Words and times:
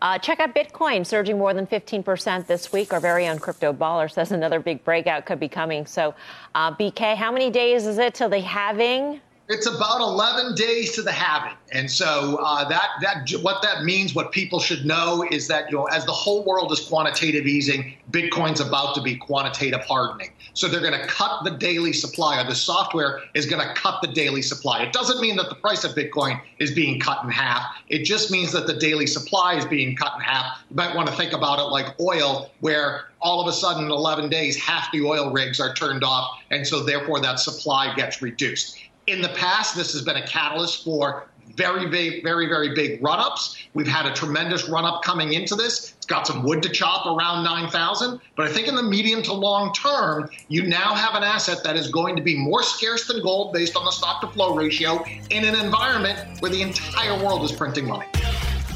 Uh, 0.00 0.18
check 0.18 0.38
out 0.38 0.54
Bitcoin 0.54 1.04
surging 1.04 1.38
more 1.38 1.52
than 1.52 1.66
15% 1.66 2.46
this 2.46 2.72
week. 2.72 2.92
Our 2.92 3.00
very 3.00 3.26
own 3.26 3.38
crypto 3.38 3.72
baller 3.72 4.10
says 4.10 4.30
another 4.30 4.60
big 4.60 4.84
breakout 4.84 5.26
could 5.26 5.40
be 5.40 5.48
coming. 5.48 5.86
So, 5.86 6.14
uh, 6.54 6.72
BK, 6.74 7.16
how 7.16 7.32
many 7.32 7.50
days 7.50 7.86
is 7.86 7.98
it 7.98 8.14
till 8.14 8.28
the 8.28 8.40
halving? 8.40 9.20
It's 9.48 9.66
about 9.66 10.02
11 10.02 10.56
days 10.56 10.92
to 10.92 11.00
the 11.00 11.10
halving, 11.10 11.56
and 11.72 11.90
so 11.90 12.36
uh, 12.42 12.68
that 12.68 12.86
that 13.00 13.30
what 13.40 13.62
that 13.62 13.82
means, 13.82 14.14
what 14.14 14.30
people 14.30 14.60
should 14.60 14.84
know, 14.84 15.26
is 15.30 15.48
that 15.48 15.70
you 15.70 15.78
know 15.78 15.84
as 15.84 16.04
the 16.04 16.12
whole 16.12 16.44
world 16.44 16.70
is 16.70 16.80
quantitative 16.80 17.46
easing, 17.46 17.94
Bitcoin's 18.10 18.60
about 18.60 18.94
to 18.96 19.00
be 19.00 19.16
quantitative 19.16 19.80
hardening. 19.80 20.32
So 20.52 20.68
they're 20.68 20.82
going 20.82 21.00
to 21.00 21.06
cut 21.06 21.44
the 21.44 21.52
daily 21.52 21.94
supply, 21.94 22.38
or 22.38 22.46
the 22.46 22.54
software 22.54 23.22
is 23.32 23.46
going 23.46 23.66
to 23.66 23.72
cut 23.72 24.02
the 24.02 24.08
daily 24.08 24.42
supply. 24.42 24.82
It 24.82 24.92
doesn't 24.92 25.18
mean 25.18 25.36
that 25.36 25.48
the 25.48 25.54
price 25.54 25.82
of 25.82 25.92
Bitcoin 25.92 26.38
is 26.58 26.72
being 26.72 27.00
cut 27.00 27.24
in 27.24 27.30
half. 27.30 27.64
It 27.88 28.04
just 28.04 28.30
means 28.30 28.52
that 28.52 28.66
the 28.66 28.74
daily 28.74 29.06
supply 29.06 29.54
is 29.54 29.64
being 29.64 29.96
cut 29.96 30.12
in 30.16 30.20
half. 30.20 30.62
You 30.68 30.76
might 30.76 30.94
want 30.94 31.08
to 31.08 31.14
think 31.14 31.32
about 31.32 31.58
it 31.58 31.70
like 31.70 31.98
oil, 32.00 32.50
where 32.60 33.06
all 33.22 33.40
of 33.40 33.48
a 33.48 33.52
sudden 33.52 33.84
in 33.84 33.90
11 33.90 34.28
days 34.28 34.58
half 34.58 34.92
the 34.92 35.06
oil 35.06 35.32
rigs 35.32 35.58
are 35.58 35.72
turned 35.72 36.04
off, 36.04 36.38
and 36.50 36.66
so 36.66 36.82
therefore 36.82 37.20
that 37.20 37.40
supply 37.40 37.94
gets 37.94 38.20
reduced. 38.20 38.78
In 39.08 39.22
the 39.22 39.30
past, 39.30 39.74
this 39.74 39.94
has 39.94 40.02
been 40.02 40.16
a 40.16 40.26
catalyst 40.26 40.84
for 40.84 41.28
very, 41.56 41.86
very, 41.88 42.20
very, 42.20 42.46
very 42.46 42.74
big 42.74 43.02
run 43.02 43.18
ups. 43.18 43.56
We've 43.72 43.88
had 43.88 44.04
a 44.04 44.12
tremendous 44.12 44.68
run 44.68 44.84
up 44.84 45.02
coming 45.02 45.32
into 45.32 45.54
this. 45.54 45.94
It's 45.96 46.04
got 46.04 46.26
some 46.26 46.42
wood 46.42 46.62
to 46.64 46.68
chop 46.68 47.06
around 47.06 47.42
9,000. 47.42 48.20
But 48.36 48.50
I 48.50 48.52
think 48.52 48.68
in 48.68 48.74
the 48.74 48.82
medium 48.82 49.22
to 49.22 49.32
long 49.32 49.72
term, 49.72 50.28
you 50.48 50.66
now 50.66 50.94
have 50.94 51.14
an 51.14 51.22
asset 51.22 51.64
that 51.64 51.74
is 51.74 51.90
going 51.90 52.16
to 52.16 52.22
be 52.22 52.36
more 52.36 52.62
scarce 52.62 53.06
than 53.06 53.22
gold 53.22 53.54
based 53.54 53.78
on 53.78 53.86
the 53.86 53.92
stock 53.92 54.20
to 54.20 54.26
flow 54.26 54.54
ratio 54.54 55.02
in 55.30 55.42
an 55.42 55.54
environment 55.58 56.42
where 56.42 56.50
the 56.50 56.60
entire 56.60 57.18
world 57.24 57.42
is 57.44 57.52
printing 57.52 57.86
money. 57.86 58.04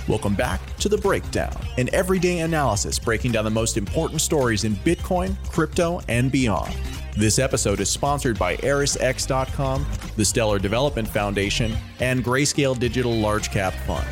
Welcome 0.08 0.34
back 0.34 0.62
to 0.78 0.88
The 0.88 0.96
Breakdown, 0.96 1.54
an 1.76 1.90
everyday 1.92 2.38
analysis 2.38 2.98
breaking 2.98 3.32
down 3.32 3.44
the 3.44 3.50
most 3.50 3.76
important 3.76 4.22
stories 4.22 4.64
in 4.64 4.76
Bitcoin, 4.76 5.36
crypto, 5.50 6.00
and 6.08 6.32
beyond. 6.32 6.74
This 7.14 7.38
episode 7.38 7.80
is 7.80 7.90
sponsored 7.90 8.38
by 8.38 8.56
ErisX.com, 8.56 9.86
the 10.16 10.24
Stellar 10.24 10.58
Development 10.58 11.06
Foundation, 11.06 11.76
and 12.00 12.24
Grayscale 12.24 12.78
Digital 12.78 13.12
Large 13.12 13.50
Cap 13.50 13.74
Fund. 13.86 14.08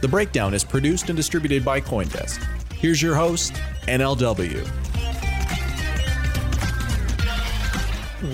The 0.00 0.08
breakdown 0.08 0.52
is 0.52 0.64
produced 0.64 1.10
and 1.10 1.16
distributed 1.16 1.64
by 1.64 1.80
Coindesk. 1.80 2.42
Here's 2.72 3.00
your 3.00 3.14
host, 3.14 3.52
NLW. 3.82 4.68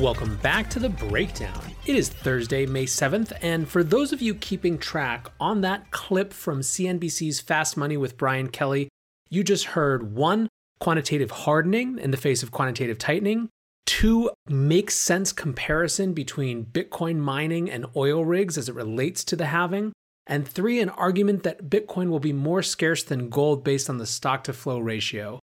Welcome 0.00 0.36
back 0.36 0.70
to 0.70 0.78
the 0.78 0.88
breakdown. 0.88 1.60
It 1.84 1.94
is 1.94 2.08
Thursday, 2.08 2.64
May 2.64 2.86
7th, 2.86 3.36
and 3.42 3.68
for 3.68 3.84
those 3.84 4.14
of 4.14 4.22
you 4.22 4.34
keeping 4.34 4.78
track, 4.78 5.28
on 5.38 5.60
that 5.60 5.90
clip 5.90 6.32
from 6.32 6.60
CNBC's 6.60 7.40
Fast 7.40 7.76
Money 7.76 7.98
with 7.98 8.16
Brian 8.16 8.48
Kelly, 8.48 8.88
you 9.28 9.44
just 9.44 9.66
heard 9.66 10.14
one, 10.14 10.48
quantitative 10.80 11.30
hardening 11.30 11.98
in 11.98 12.12
the 12.12 12.16
face 12.16 12.42
of 12.42 12.50
quantitative 12.50 12.96
tightening, 12.96 13.50
two 13.86 14.30
make 14.48 14.90
sense 14.90 15.32
comparison 15.32 16.12
between 16.12 16.66
Bitcoin 16.66 17.16
mining 17.16 17.70
and 17.70 17.86
oil 17.96 18.24
rigs 18.24 18.58
as 18.58 18.68
it 18.68 18.74
relates 18.74 19.24
to 19.24 19.36
the 19.36 19.46
halving, 19.46 19.92
and 20.26 20.46
three, 20.46 20.80
an 20.80 20.88
argument 20.90 21.44
that 21.44 21.70
Bitcoin 21.70 22.10
will 22.10 22.18
be 22.18 22.32
more 22.32 22.62
scarce 22.62 23.04
than 23.04 23.30
gold 23.30 23.62
based 23.62 23.88
on 23.88 23.98
the 23.98 24.06
stock 24.06 24.42
to 24.44 24.52
flow 24.52 24.80
ratio. 24.80 25.38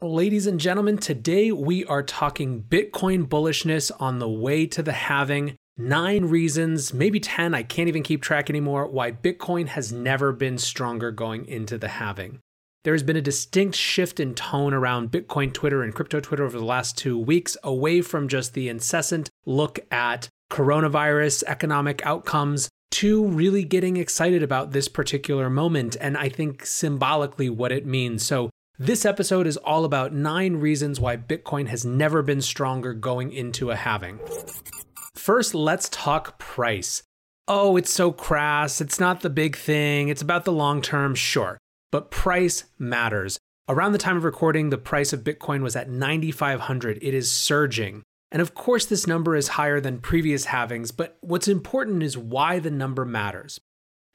Ladies 0.00 0.46
and 0.46 0.58
gentlemen, 0.58 0.98
today 0.98 1.52
we 1.52 1.84
are 1.84 2.02
talking 2.02 2.62
Bitcoin 2.62 3.26
bullishness 3.28 3.90
on 4.00 4.18
the 4.18 4.28
way 4.28 4.66
to 4.66 4.82
the 4.82 4.92
halving. 4.92 5.56
Nine 5.76 6.26
reasons, 6.26 6.94
maybe 6.94 7.20
10, 7.20 7.54
I 7.54 7.62
can't 7.62 7.88
even 7.88 8.02
keep 8.02 8.22
track 8.22 8.48
anymore, 8.48 8.86
why 8.86 9.12
Bitcoin 9.12 9.66
has 9.68 9.92
never 9.92 10.32
been 10.32 10.56
stronger 10.56 11.10
going 11.10 11.46
into 11.46 11.76
the 11.78 11.88
halving. 11.88 12.40
There 12.84 12.92
has 12.92 13.02
been 13.02 13.16
a 13.16 13.22
distinct 13.22 13.76
shift 13.76 14.20
in 14.20 14.34
tone 14.34 14.74
around 14.74 15.10
Bitcoin 15.10 15.54
Twitter 15.54 15.82
and 15.82 15.94
crypto 15.94 16.20
Twitter 16.20 16.44
over 16.44 16.58
the 16.58 16.66
last 16.66 16.98
two 16.98 17.18
weeks, 17.18 17.56
away 17.64 18.02
from 18.02 18.28
just 18.28 18.52
the 18.52 18.68
incessant 18.68 19.30
look 19.46 19.78
at 19.90 20.28
coronavirus 20.50 21.44
economic 21.46 22.04
outcomes 22.04 22.68
to 22.90 23.26
really 23.26 23.64
getting 23.64 23.96
excited 23.96 24.42
about 24.42 24.72
this 24.72 24.88
particular 24.88 25.48
moment 25.48 25.96
and 25.98 26.18
I 26.18 26.28
think 26.28 26.66
symbolically 26.66 27.48
what 27.48 27.72
it 27.72 27.86
means. 27.86 28.24
So, 28.24 28.50
this 28.78 29.06
episode 29.06 29.46
is 29.46 29.56
all 29.56 29.86
about 29.86 30.12
nine 30.12 30.56
reasons 30.56 31.00
why 31.00 31.16
Bitcoin 31.16 31.68
has 31.68 31.86
never 31.86 32.22
been 32.22 32.42
stronger 32.42 32.92
going 32.92 33.32
into 33.32 33.70
a 33.70 33.76
halving. 33.76 34.20
First, 35.14 35.54
let's 35.54 35.88
talk 35.88 36.38
price. 36.38 37.02
Oh, 37.48 37.78
it's 37.78 37.90
so 37.90 38.12
crass. 38.12 38.82
It's 38.82 39.00
not 39.00 39.22
the 39.22 39.30
big 39.30 39.56
thing. 39.56 40.08
It's 40.08 40.22
about 40.22 40.44
the 40.44 40.52
long 40.52 40.82
term. 40.82 41.14
Sure 41.14 41.56
but 41.94 42.10
price 42.10 42.64
matters. 42.76 43.38
Around 43.68 43.92
the 43.92 43.98
time 43.98 44.16
of 44.16 44.24
recording, 44.24 44.70
the 44.70 44.78
price 44.78 45.12
of 45.12 45.22
Bitcoin 45.22 45.62
was 45.62 45.76
at 45.76 45.88
9,500. 45.88 46.98
It 47.00 47.14
is 47.14 47.30
surging. 47.30 48.02
And 48.32 48.42
of 48.42 48.52
course, 48.52 48.84
this 48.84 49.06
number 49.06 49.36
is 49.36 49.46
higher 49.54 49.78
than 49.80 50.00
previous 50.00 50.46
halvings, 50.46 50.90
but 50.90 51.16
what's 51.20 51.46
important 51.46 52.02
is 52.02 52.18
why 52.18 52.58
the 52.58 52.72
number 52.72 53.04
matters. 53.04 53.60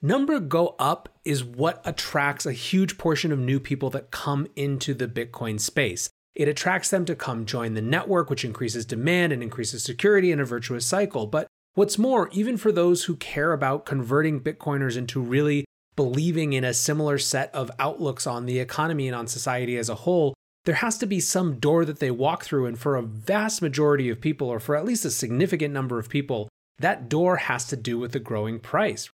Number 0.01 0.41
go 0.41 0.75
up 0.77 1.07
is 1.23 1.41
what 1.41 1.81
attracts 1.85 2.45
a 2.45 2.51
huge 2.51 2.97
portion 2.97 3.31
of 3.31 3.39
new 3.39 3.61
people 3.61 3.89
that 3.91 4.11
come 4.11 4.47
into 4.57 4.93
the 4.93 5.07
Bitcoin 5.07 5.57
space. 5.57 6.09
It 6.35 6.49
attracts 6.49 6.89
them 6.89 7.05
to 7.05 7.15
come 7.15 7.45
join 7.45 7.75
the 7.75 7.81
network, 7.81 8.29
which 8.29 8.43
increases 8.43 8.85
demand 8.85 9.31
and 9.31 9.41
increases 9.41 9.85
security 9.85 10.33
in 10.33 10.41
a 10.41 10.45
virtuous 10.45 10.85
cycle. 10.85 11.27
But 11.27 11.47
what's 11.75 11.97
more, 11.97 12.27
even 12.33 12.57
for 12.57 12.73
those 12.73 13.05
who 13.05 13.15
care 13.15 13.53
about 13.53 13.85
converting 13.85 14.41
Bitcoiners 14.41 14.97
into 14.97 15.21
really 15.21 15.63
believing 15.99 16.53
in 16.53 16.63
a 16.63 16.73
similar 16.73 17.17
set 17.17 17.53
of 17.53 17.69
outlooks 17.77 18.25
on 18.25 18.45
the 18.45 18.59
economy 18.59 19.05
and 19.05 19.13
on 19.13 19.27
society 19.27 19.77
as 19.77 19.89
a 19.89 19.95
whole, 19.95 20.33
there 20.63 20.75
has 20.75 20.97
to 20.97 21.05
be 21.05 21.19
some 21.19 21.59
door 21.59 21.83
that 21.83 21.99
they 21.99 22.09
walk 22.09 22.45
through. 22.45 22.67
And 22.67 22.79
for 22.79 22.95
a 22.95 23.01
vast 23.01 23.61
majority 23.61 24.09
of 24.09 24.21
people, 24.21 24.47
or 24.47 24.61
for 24.61 24.77
at 24.77 24.85
least 24.85 25.03
a 25.03 25.11
significant 25.11 25.73
number 25.73 25.99
of 25.99 26.07
people, 26.07 26.47
that 26.77 27.09
door 27.09 27.35
has 27.35 27.65
to 27.65 27.75
do 27.75 27.99
with 27.99 28.13
the 28.13 28.19
growing 28.21 28.61
price. 28.61 29.09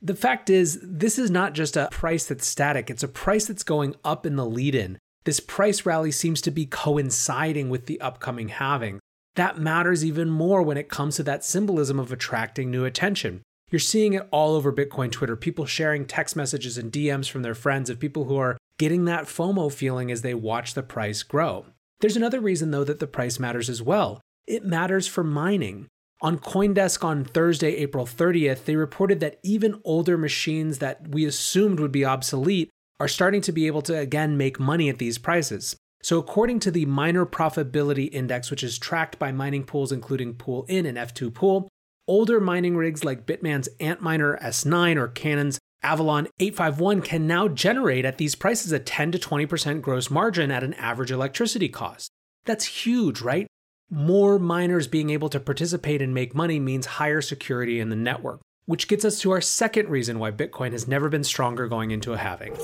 The 0.00 0.14
fact 0.14 0.48
is, 0.48 0.80
this 0.82 1.18
is 1.18 1.30
not 1.30 1.52
just 1.52 1.76
a 1.76 1.90
price 1.90 2.24
that's 2.24 2.46
static, 2.46 2.88
it's 2.88 3.02
a 3.02 3.08
price 3.08 3.44
that's 3.44 3.62
going 3.62 3.94
up 4.02 4.24
in 4.24 4.36
the 4.36 4.46
lead 4.46 4.74
in. 4.74 4.96
This 5.24 5.40
price 5.40 5.84
rally 5.84 6.10
seems 6.10 6.40
to 6.40 6.50
be 6.50 6.64
coinciding 6.64 7.68
with 7.68 7.84
the 7.84 8.00
upcoming 8.00 8.48
halving. 8.48 8.98
That 9.34 9.58
matters 9.58 10.06
even 10.06 10.30
more 10.30 10.62
when 10.62 10.78
it 10.78 10.88
comes 10.88 11.16
to 11.16 11.22
that 11.24 11.44
symbolism 11.44 12.00
of 12.00 12.10
attracting 12.10 12.70
new 12.70 12.86
attention. 12.86 13.42
You're 13.70 13.78
seeing 13.78 14.14
it 14.14 14.26
all 14.32 14.56
over 14.56 14.72
Bitcoin 14.72 15.12
Twitter, 15.12 15.36
people 15.36 15.64
sharing 15.64 16.04
text 16.04 16.34
messages 16.34 16.76
and 16.76 16.90
DMs 16.90 17.30
from 17.30 17.42
their 17.42 17.54
friends 17.54 17.88
of 17.88 18.00
people 18.00 18.24
who 18.24 18.36
are 18.36 18.58
getting 18.78 19.04
that 19.04 19.26
FOMO 19.26 19.72
feeling 19.72 20.10
as 20.10 20.22
they 20.22 20.34
watch 20.34 20.74
the 20.74 20.82
price 20.82 21.22
grow. 21.22 21.66
There's 22.00 22.16
another 22.16 22.40
reason, 22.40 22.72
though, 22.72 22.82
that 22.82 22.98
the 22.98 23.06
price 23.06 23.38
matters 23.38 23.70
as 23.70 23.80
well. 23.80 24.20
It 24.46 24.64
matters 24.64 25.06
for 25.06 25.22
mining. 25.22 25.86
On 26.20 26.36
Coindesk 26.38 27.04
on 27.04 27.24
Thursday, 27.24 27.76
April 27.76 28.06
30th, 28.06 28.64
they 28.64 28.74
reported 28.74 29.20
that 29.20 29.38
even 29.44 29.80
older 29.84 30.18
machines 30.18 30.78
that 30.78 31.08
we 31.08 31.24
assumed 31.24 31.78
would 31.78 31.92
be 31.92 32.04
obsolete 32.04 32.70
are 32.98 33.08
starting 33.08 33.40
to 33.42 33.52
be 33.52 33.68
able 33.68 33.82
to 33.82 33.96
again 33.96 34.36
make 34.36 34.58
money 34.58 34.88
at 34.88 34.98
these 34.98 35.16
prices. 35.16 35.76
So, 36.02 36.18
according 36.18 36.60
to 36.60 36.70
the 36.70 36.86
Miner 36.86 37.24
Profitability 37.24 38.12
Index, 38.12 38.50
which 38.50 38.64
is 38.64 38.78
tracked 38.78 39.18
by 39.18 39.32
mining 39.32 39.64
pools 39.64 39.92
including 39.92 40.34
Poolin 40.34 40.86
and 40.86 40.98
F2 40.98 41.32
Pool, 41.32 41.68
older 42.10 42.40
mining 42.40 42.76
rigs 42.76 43.04
like 43.04 43.24
Bitmain's 43.24 43.68
Antminer 43.78 44.36
S9 44.42 44.96
or 44.96 45.06
Canaan's 45.06 45.60
Avalon 45.80 46.26
851 46.40 47.02
can 47.02 47.28
now 47.28 47.46
generate 47.46 48.04
at 48.04 48.18
these 48.18 48.34
prices 48.34 48.72
a 48.72 48.80
10 48.80 49.12
to 49.12 49.18
20% 49.18 49.80
gross 49.80 50.10
margin 50.10 50.50
at 50.50 50.64
an 50.64 50.74
average 50.74 51.12
electricity 51.12 51.68
cost. 51.68 52.10
That's 52.44 52.64
huge, 52.64 53.20
right? 53.20 53.46
More 53.88 54.40
miners 54.40 54.88
being 54.88 55.10
able 55.10 55.28
to 55.28 55.38
participate 55.38 56.02
and 56.02 56.12
make 56.12 56.34
money 56.34 56.58
means 56.58 56.84
higher 56.84 57.20
security 57.20 57.78
in 57.78 57.90
the 57.90 57.96
network, 57.96 58.40
which 58.66 58.88
gets 58.88 59.04
us 59.04 59.20
to 59.20 59.30
our 59.30 59.40
second 59.40 59.88
reason 59.88 60.18
why 60.18 60.32
Bitcoin 60.32 60.72
has 60.72 60.88
never 60.88 61.08
been 61.08 61.22
stronger 61.22 61.68
going 61.68 61.92
into 61.92 62.12
a 62.12 62.18
halving. 62.18 62.56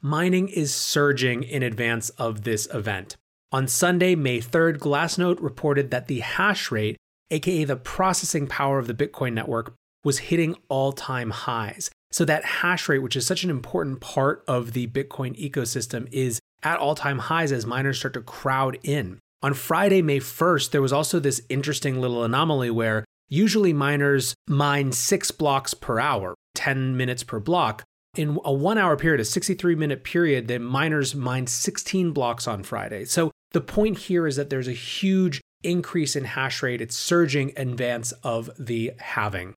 Mining 0.00 0.48
is 0.48 0.74
surging 0.74 1.42
in 1.42 1.62
advance 1.62 2.08
of 2.10 2.44
this 2.44 2.66
event. 2.72 3.16
On 3.52 3.68
Sunday, 3.68 4.14
May 4.14 4.40
3rd, 4.40 4.78
Glassnode 4.78 5.42
reported 5.42 5.90
that 5.90 6.06
the 6.08 6.20
hash 6.20 6.70
rate, 6.70 6.96
aka 7.30 7.64
the 7.64 7.76
processing 7.76 8.46
power 8.46 8.78
of 8.78 8.86
the 8.86 8.94
Bitcoin 8.94 9.32
network, 9.32 9.74
was 10.04 10.18
hitting 10.18 10.54
all 10.68 10.92
time 10.92 11.30
highs. 11.30 11.90
So 12.12 12.24
that 12.26 12.44
hash 12.44 12.88
rate, 12.88 13.00
which 13.00 13.16
is 13.16 13.26
such 13.26 13.42
an 13.42 13.50
important 13.50 14.00
part 14.00 14.44
of 14.46 14.72
the 14.72 14.86
Bitcoin 14.86 15.36
ecosystem, 15.36 16.08
is 16.12 16.40
at 16.62 16.78
all 16.78 16.94
time 16.94 17.18
highs 17.18 17.50
as 17.50 17.66
miners 17.66 17.98
start 17.98 18.14
to 18.14 18.20
crowd 18.20 18.78
in. 18.82 19.18
On 19.42 19.52
Friday, 19.52 20.00
May 20.00 20.20
1st, 20.20 20.70
there 20.70 20.80
was 20.80 20.92
also 20.92 21.18
this 21.18 21.42
interesting 21.48 22.00
little 22.00 22.24
anomaly 22.24 22.70
where 22.70 23.04
usually 23.28 23.72
miners 23.72 24.34
mine 24.48 24.92
six 24.92 25.30
blocks 25.30 25.74
per 25.74 25.98
hour, 25.98 26.34
10 26.54 26.96
minutes 26.96 27.22
per 27.22 27.40
block. 27.40 27.82
In 28.16 28.38
a 28.44 28.52
one 28.52 28.78
hour 28.78 28.96
period, 28.96 29.20
a 29.20 29.24
63 29.24 29.74
minute 29.74 30.04
period, 30.04 30.46
the 30.46 30.58
miners 30.60 31.14
mined 31.14 31.48
16 31.48 32.12
blocks 32.12 32.46
on 32.46 32.62
Friday. 32.62 33.04
So 33.04 33.32
the 33.50 33.60
point 33.60 33.98
here 33.98 34.26
is 34.26 34.36
that 34.36 34.50
there's 34.50 34.68
a 34.68 34.72
huge 34.72 35.40
increase 35.64 36.16
in 36.16 36.24
hash 36.24 36.62
rate. 36.62 36.80
It's 36.80 36.96
surging 36.96 37.50
in 37.50 37.70
advance 37.70 38.12
of 38.22 38.50
the 38.58 38.92
halving. 38.98 39.54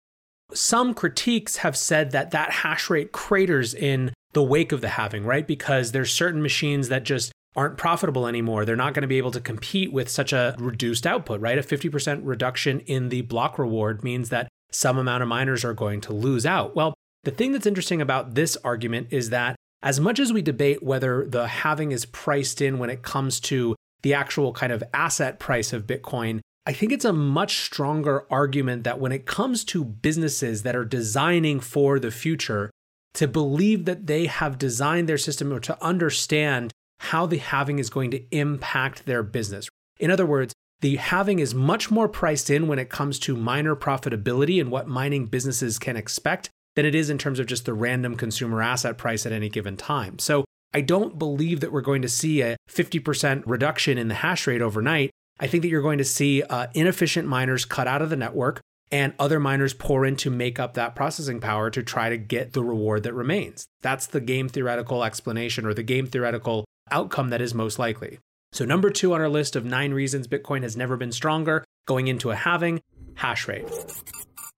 Some 0.53 0.95
critiques 0.95 1.59
have 1.59 1.77
said 1.77 2.11
that 2.13 2.31
that 2.33 2.51
hash 2.51 2.91
rate 2.91 3.13
craters 3.13 3.75
in 3.75 4.13
the 4.35 4.43
wake 4.43 4.73
of 4.73 4.81
the 4.81 4.89
halving, 4.89 5.25
right? 5.25 5.47
Because 5.47 5.93
there's 5.93 6.13
certain 6.13 6.43
machines 6.43 6.89
that 6.89 7.05
just 7.05 7.33
aren't 7.57 7.79
profitable 7.79 8.27
anymore. 8.27 8.65
They're 8.65 8.77
not 8.77 8.95
going 8.95 9.03
to 9.03 9.09
be 9.09 9.19
able 9.19 9.31
to 9.31 9.41
compete 9.41 9.93
with 9.93 10.09
such 10.09 10.33
a 10.33 10.55
reduced 10.59 11.07
output, 11.07 11.41
right? 11.41 11.59
A 11.59 11.63
50% 11.63 12.21
reduction 12.25 12.81
in 12.81 13.09
the 13.09 13.23
block 13.23 13.59
reward 13.59 14.03
means 14.03 14.29
that 14.31 14.49
some 14.71 14.99
amount 14.99 15.23
of 15.23 15.29
miners 15.29 15.65
are 15.65 15.73
going 15.75 16.01
to 16.03 16.13
lose 16.13 16.45
out. 16.45 16.75
Well, 16.75 16.95
the 17.23 17.31
thing 17.31 17.53
that's 17.53 17.67
interesting 17.67 18.01
about 18.01 18.35
this 18.35 18.57
argument 18.65 19.09
is 19.11 19.31
that 19.31 19.57
as 19.83 20.01
much 20.01 20.19
as 20.19 20.33
we 20.33 20.43
debate 20.43 20.83
whether 20.83 21.27
the 21.27 21.47
halving 21.47 21.93
is 21.93 22.07
priced 22.07 22.61
in 22.61 22.79
when 22.79 22.91
it 22.91 23.03
comes 23.03 23.39
to 23.39 23.77
the 24.05 24.15
actual 24.15 24.53
kind 24.53 24.71
of 24.71 24.85
asset 24.93 25.41
price 25.41 25.73
of 25.73 25.87
Bitcoin, 25.87 26.41
I 26.67 26.75
think 26.75 26.93
it's 26.93 27.07
a 27.07 27.13
much 27.13 27.59
stronger 27.63 28.27
argument 28.31 28.85
that 28.85 29.01
when 29.01 29.13
it 29.13 29.25
comes 29.25 29.65
to 29.65 29.83
businesses 29.83 30.63
that 30.63 30.77
are 30.77 30.85
designing 30.85 31.59
for 31.59 31.99
the 31.99 32.11
future, 32.11 32.71
to 33.15 33.27
believe 33.27 33.87
that 33.87 34.07
they 34.07 34.27
have 34.27 34.59
designed 34.59 35.09
their 35.09 35.19
system 35.19 35.53
or 35.53 35.61
to 35.61 35.83
understand 35.83 36.71
how 37.01 37.25
the 37.27 37.39
halving 37.39 37.79
is 37.79 37.89
going 37.89 38.11
to 38.11 38.23
impact 38.31 39.07
their 39.07 39.23
business. 39.23 39.69
In 39.99 40.11
other 40.11 40.27
words, 40.27 40.53
the 40.81 40.97
halving 40.97 41.39
is 41.39 41.55
much 41.55 41.91
more 41.91 42.09
priced 42.09 42.51
in 42.51 42.69
when 42.69 42.79
it 42.79 42.91
comes 42.91 43.19
to 43.21 43.37
miner 43.37 43.75
profitability 43.75 44.61
and 44.61 44.71
what 44.71 44.87
mining 44.87 45.27
businesses 45.27 45.79
can 45.79 45.97
expect 45.97 46.51
than 46.77 46.85
it 46.85 46.95
is 46.95 47.09
in 47.09 47.17
terms 47.17 47.39
of 47.39 47.47
just 47.47 47.65
the 47.65 47.73
random 47.73 48.17
consumer 48.17 48.61
asset 48.61 48.99
price 48.99 49.25
at 49.25 49.33
any 49.33 49.49
given 49.49 49.77
time. 49.77 50.19
So 50.19 50.45
I 50.75 50.81
don't 50.81 51.19
believe 51.19 51.61
that 51.61 51.73
we're 51.73 51.81
going 51.81 52.03
to 52.03 52.09
see 52.09 52.43
a 52.43 52.57
50% 52.69 53.45
reduction 53.47 53.97
in 53.97 54.09
the 54.09 54.15
hash 54.15 54.49
rate 54.49 54.61
overnight. 54.61 55.11
I 55.39 55.47
think 55.47 55.63
that 55.63 55.69
you're 55.69 55.81
going 55.81 55.99
to 55.99 56.05
see 56.05 56.43
uh, 56.43 56.67
inefficient 56.75 57.29
miners 57.29 57.65
cut 57.65 57.87
out 57.87 58.03
of 58.03 58.11
the 58.11 58.17
network 58.17 58.61
and 58.91 59.15
other 59.19 59.39
miners 59.39 59.73
pour 59.73 60.05
in 60.05 60.17
to 60.17 60.31
make 60.31 60.59
up 60.59 60.75
that 60.75 60.97
processing 60.97 61.41
power 61.41 61.71
to 61.71 61.83
try 61.83 62.11
to 62.11 62.17
get 62.17 62.53
the 62.53 62.63
reward 62.63 63.05
that 63.05 63.15
remains. 63.15 63.67
That's 63.83 64.07
the 64.07 64.21
game 64.21 64.49
theoretical 64.49 65.05
explanation 65.05 65.65
or 65.65 65.75
the 65.75 65.83
game 65.85 66.07
theoretical 66.07 66.65
outcome 66.91 67.31
that 67.31 67.41
is 67.41 67.55
most 67.55 67.79
likely. 67.79 68.19
So, 68.53 68.65
number 68.65 68.91
two 68.91 69.15
on 69.15 69.21
our 69.21 69.29
list 69.29 69.57
of 69.57 69.65
nine 69.65 69.93
reasons 69.95 70.29
Bitcoin 70.29 70.63
has 70.63 70.77
never 70.77 70.97
been 70.97 71.11
stronger 71.13 71.65
going 71.87 72.07
into 72.09 72.31
a 72.31 72.37
halving 72.37 72.81
hash 73.15 73.49
rate. 73.49 73.67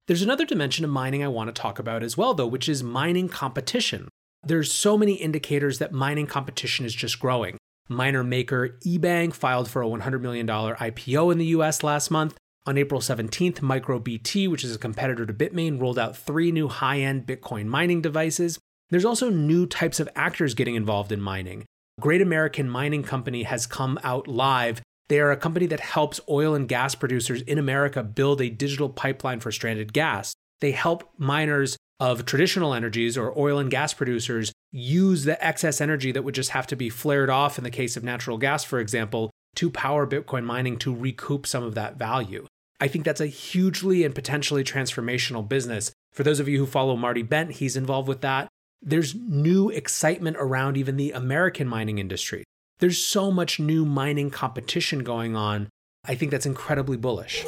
There's 0.06 0.22
another 0.22 0.44
dimension 0.44 0.84
of 0.84 0.90
mining 0.90 1.24
I 1.24 1.28
want 1.28 1.48
to 1.48 1.60
talk 1.60 1.78
about 1.78 2.02
as 2.02 2.16
well, 2.16 2.34
though, 2.34 2.46
which 2.46 2.68
is 2.68 2.82
mining 2.82 3.28
competition. 3.28 4.08
There's 4.46 4.70
so 4.70 4.96
many 4.96 5.14
indicators 5.14 5.80
that 5.80 5.90
mining 5.90 6.28
competition 6.28 6.86
is 6.86 6.94
just 6.94 7.18
growing. 7.18 7.56
Miner 7.88 8.22
maker 8.22 8.78
Ebang 8.86 9.32
filed 9.32 9.68
for 9.68 9.82
a 9.82 9.86
$100 9.86 10.20
million 10.20 10.46
IPO 10.46 11.32
in 11.32 11.38
the 11.38 11.46
US 11.46 11.82
last 11.82 12.12
month. 12.12 12.36
On 12.64 12.78
April 12.78 13.00
17th, 13.00 13.58
MicroBT, 13.58 14.48
which 14.48 14.62
is 14.62 14.72
a 14.72 14.78
competitor 14.78 15.26
to 15.26 15.34
Bitmain, 15.34 15.80
rolled 15.80 15.98
out 15.98 16.16
three 16.16 16.52
new 16.52 16.68
high 16.68 17.00
end 17.00 17.26
Bitcoin 17.26 17.66
mining 17.66 18.00
devices. 18.00 18.60
There's 18.90 19.04
also 19.04 19.30
new 19.30 19.66
types 19.66 19.98
of 19.98 20.08
actors 20.14 20.54
getting 20.54 20.76
involved 20.76 21.10
in 21.10 21.20
mining. 21.20 21.64
Great 22.00 22.22
American 22.22 22.70
Mining 22.70 23.02
Company 23.02 23.42
has 23.42 23.66
come 23.66 23.98
out 24.04 24.28
live. 24.28 24.80
They 25.08 25.18
are 25.18 25.32
a 25.32 25.36
company 25.36 25.66
that 25.66 25.80
helps 25.80 26.20
oil 26.28 26.54
and 26.54 26.68
gas 26.68 26.94
producers 26.94 27.42
in 27.42 27.58
America 27.58 28.04
build 28.04 28.40
a 28.40 28.50
digital 28.50 28.90
pipeline 28.90 29.40
for 29.40 29.50
stranded 29.50 29.92
gas. 29.92 30.34
They 30.60 30.70
help 30.70 31.10
miners 31.18 31.76
of 31.98 32.24
traditional 32.24 32.74
energies 32.74 33.16
or 33.16 33.38
oil 33.38 33.58
and 33.58 33.70
gas 33.70 33.94
producers 33.94 34.52
use 34.72 35.24
the 35.24 35.42
excess 35.44 35.80
energy 35.80 36.12
that 36.12 36.22
would 36.22 36.34
just 36.34 36.50
have 36.50 36.66
to 36.66 36.76
be 36.76 36.90
flared 36.90 37.30
off 37.30 37.58
in 37.58 37.64
the 37.64 37.70
case 37.70 37.96
of 37.96 38.04
natural 38.04 38.38
gas, 38.38 38.64
for 38.64 38.78
example, 38.78 39.30
to 39.54 39.70
power 39.70 40.06
Bitcoin 40.06 40.44
mining 40.44 40.76
to 40.78 40.94
recoup 40.94 41.46
some 41.46 41.62
of 41.62 41.74
that 41.74 41.96
value. 41.96 42.46
I 42.78 42.88
think 42.88 43.04
that's 43.04 43.22
a 43.22 43.26
hugely 43.26 44.04
and 44.04 44.14
potentially 44.14 44.62
transformational 44.62 45.48
business. 45.48 45.92
For 46.12 46.22
those 46.22 46.40
of 46.40 46.48
you 46.48 46.58
who 46.58 46.66
follow 46.66 46.96
Marty 46.96 47.22
Bent, 47.22 47.52
he's 47.52 47.76
involved 47.76 48.08
with 48.08 48.20
that. 48.20 48.48
There's 48.82 49.14
new 49.14 49.70
excitement 49.70 50.36
around 50.38 50.76
even 50.76 50.96
the 50.96 51.12
American 51.12 51.66
mining 51.66 51.98
industry. 51.98 52.44
There's 52.78 52.98
so 52.98 53.30
much 53.30 53.58
new 53.58 53.86
mining 53.86 54.28
competition 54.30 55.02
going 55.02 55.34
on. 55.34 55.70
I 56.04 56.14
think 56.14 56.30
that's 56.30 56.44
incredibly 56.44 56.98
bullish. 56.98 57.44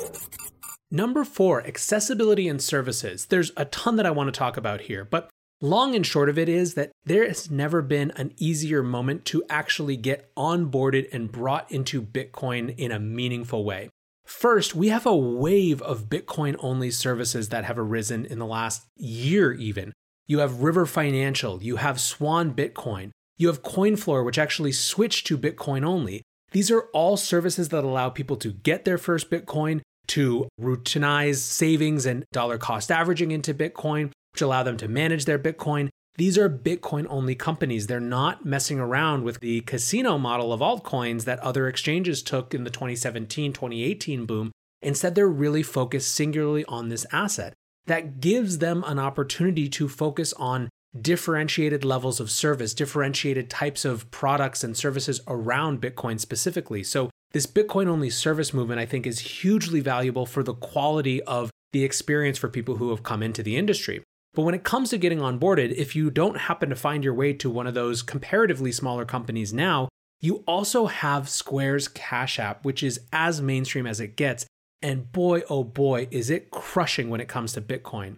Number 0.90 1.23
four, 1.23 1.67
accessibility 1.67 2.49
and 2.49 2.62
services. 2.62 3.26
There's 3.26 3.52
a 3.58 3.67
ton 3.67 3.96
that 3.96 4.06
I 4.06 4.11
want 4.11 4.32
to 4.32 4.38
talk 4.38 4.56
about 4.56 4.82
here, 4.82 5.05
but 5.05 5.29
long 5.61 5.94
and 5.94 6.06
short 6.06 6.31
of 6.31 6.38
it 6.38 6.49
is 6.49 6.75
that 6.75 6.93
there 7.05 7.26
has 7.26 7.50
never 7.50 7.82
been 7.82 8.11
an 8.12 8.32
easier 8.38 8.82
moment 8.82 9.26
to 9.26 9.44
actually 9.50 9.99
get 9.99 10.35
onboarded 10.35 11.06
and 11.12 11.31
brought 11.31 11.70
into 11.70 12.00
Bitcoin 12.00 12.75
in 12.79 12.90
a 12.90 12.99
meaningful 12.99 13.64
way. 13.64 13.90
First, 14.24 14.74
we 14.74 14.89
have 14.89 15.05
a 15.05 15.17
wave 15.17 15.82
of 15.82 16.08
Bitcoin 16.08 16.56
only 16.60 16.91
services 16.91 17.51
that 17.51 17.65
have 17.65 17.79
arisen 17.79 18.24
in 18.24 18.39
the 18.39 18.46
last 18.46 18.86
year, 18.96 19.53
even. 19.53 19.93
You 20.27 20.39
have 20.39 20.63
River 20.63 20.86
Financial, 20.86 21.63
you 21.63 21.77
have 21.77 22.01
Swan 22.01 22.55
Bitcoin, 22.55 23.10
you 23.36 23.48
have 23.48 23.63
CoinFloor, 23.63 24.24
which 24.24 24.39
actually 24.39 24.72
switched 24.72 25.27
to 25.27 25.39
Bitcoin 25.39 25.84
only. 25.84 26.22
These 26.53 26.70
are 26.70 26.89
all 26.94 27.19
services 27.19 27.69
that 27.70 27.84
allow 27.84 28.08
people 28.08 28.36
to 28.36 28.53
get 28.53 28.84
their 28.84 28.98
first 28.98 29.31
Bitcoin, 29.31 29.81
to 30.08 30.48
routinize 30.60 31.36
savings 31.36 32.06
and 32.06 32.24
dollar 32.32 32.58
cost 32.58 32.91
averaging 32.91 33.31
into 33.31 33.55
Bitcoin, 33.55 34.10
which 34.32 34.43
allow 34.43 34.62
them 34.62 34.77
to 34.79 34.88
manage 34.88 35.24
their 35.24 35.38
Bitcoin. 35.38 35.88
These 36.17 36.36
are 36.36 36.50
Bitcoin 36.50 37.06
only 37.08 37.36
companies. 37.36 37.86
They're 37.86 38.00
not 38.00 38.44
messing 38.44 38.81
around 38.81 39.22
with 39.22 39.38
the 39.38 39.60
casino 39.60 40.19
model 40.19 40.53
of 40.53 40.60
altcoins 40.60 41.24
that 41.24 41.38
other 41.38 41.69
exchanges 41.69 42.22
took 42.22 42.55
in 42.55 42.65
the 42.65 42.70
2017 42.70 43.53
2018 43.53 44.27
boom. 44.27 44.50
Instead, 44.82 45.15
they're 45.15 45.29
really 45.29 45.62
focused 45.62 46.15
singularly 46.15 46.65
on 46.67 46.88
this 46.88 47.06
asset. 47.12 47.55
That 47.86 48.20
gives 48.20 48.58
them 48.58 48.84
an 48.86 48.98
opportunity 48.98 49.69
to 49.70 49.88
focus 49.88 50.32
on 50.34 50.69
differentiated 51.00 51.84
levels 51.84 52.20
of 52.20 52.31
service, 52.31 52.74
differentiated 52.74 53.48
types 53.50 53.84
of 53.84 54.10
products 54.10 54.65
and 54.65 54.77
services 54.77 55.20
around 55.27 55.81
Bitcoin 55.81 56.19
specifically. 56.19 56.82
So, 56.82 57.10
this 57.32 57.47
Bitcoin 57.47 57.89
only 57.89 58.11
service 58.11 58.55
movement, 58.55 58.81
I 58.81 58.87
think, 58.87 59.06
is 59.06 59.19
hugely 59.19 59.81
valuable 59.81 60.27
for 60.27 60.43
the 60.43 60.55
quality 60.55 61.23
of 61.25 61.51
the 61.73 61.85
experience 61.85 62.39
for 62.39 62.49
people 62.49 62.77
who 62.77 62.91
have 62.91 63.03
come 63.03 63.23
into 63.23 63.43
the 63.43 63.56
industry. 63.56 64.03
But 64.35 64.43
when 64.43 64.55
it 64.55 64.65
comes 64.65 64.91
to 64.91 64.99
getting 64.99 65.19
onboarded, 65.19 65.73
if 65.73 65.94
you 65.94 66.11
don't 66.11 66.39
happen 66.39 66.70
to 66.70 66.77
find 66.77 67.05
your 67.05 67.15
way 67.15 67.32
to 67.35 67.51
one 67.51 67.67
of 67.67 67.75
those 67.75 68.03
comparatively 68.03 68.73
smaller 68.73 69.05
companies 69.05 69.53
now, 69.53 69.89
you 70.20 70.43
also 70.47 70.87
have 70.87 71.29
Square's 71.29 71.89
Cash 71.89 72.39
App, 72.39 72.65
which 72.65 72.82
is 72.82 73.01
as 73.13 73.41
mainstream 73.41 73.87
as 73.87 74.01
it 74.01 74.17
gets. 74.17 74.47
And 74.81 75.11
boy, 75.13 75.43
oh 75.51 75.65
boy, 75.65 76.08
is 76.11 76.31
it 76.31 76.51
crushing 76.51 77.11
when 77.11 77.20
it 77.20 77.29
comes 77.29 77.53
to 77.53 77.61
Bitcoin. 77.61 78.17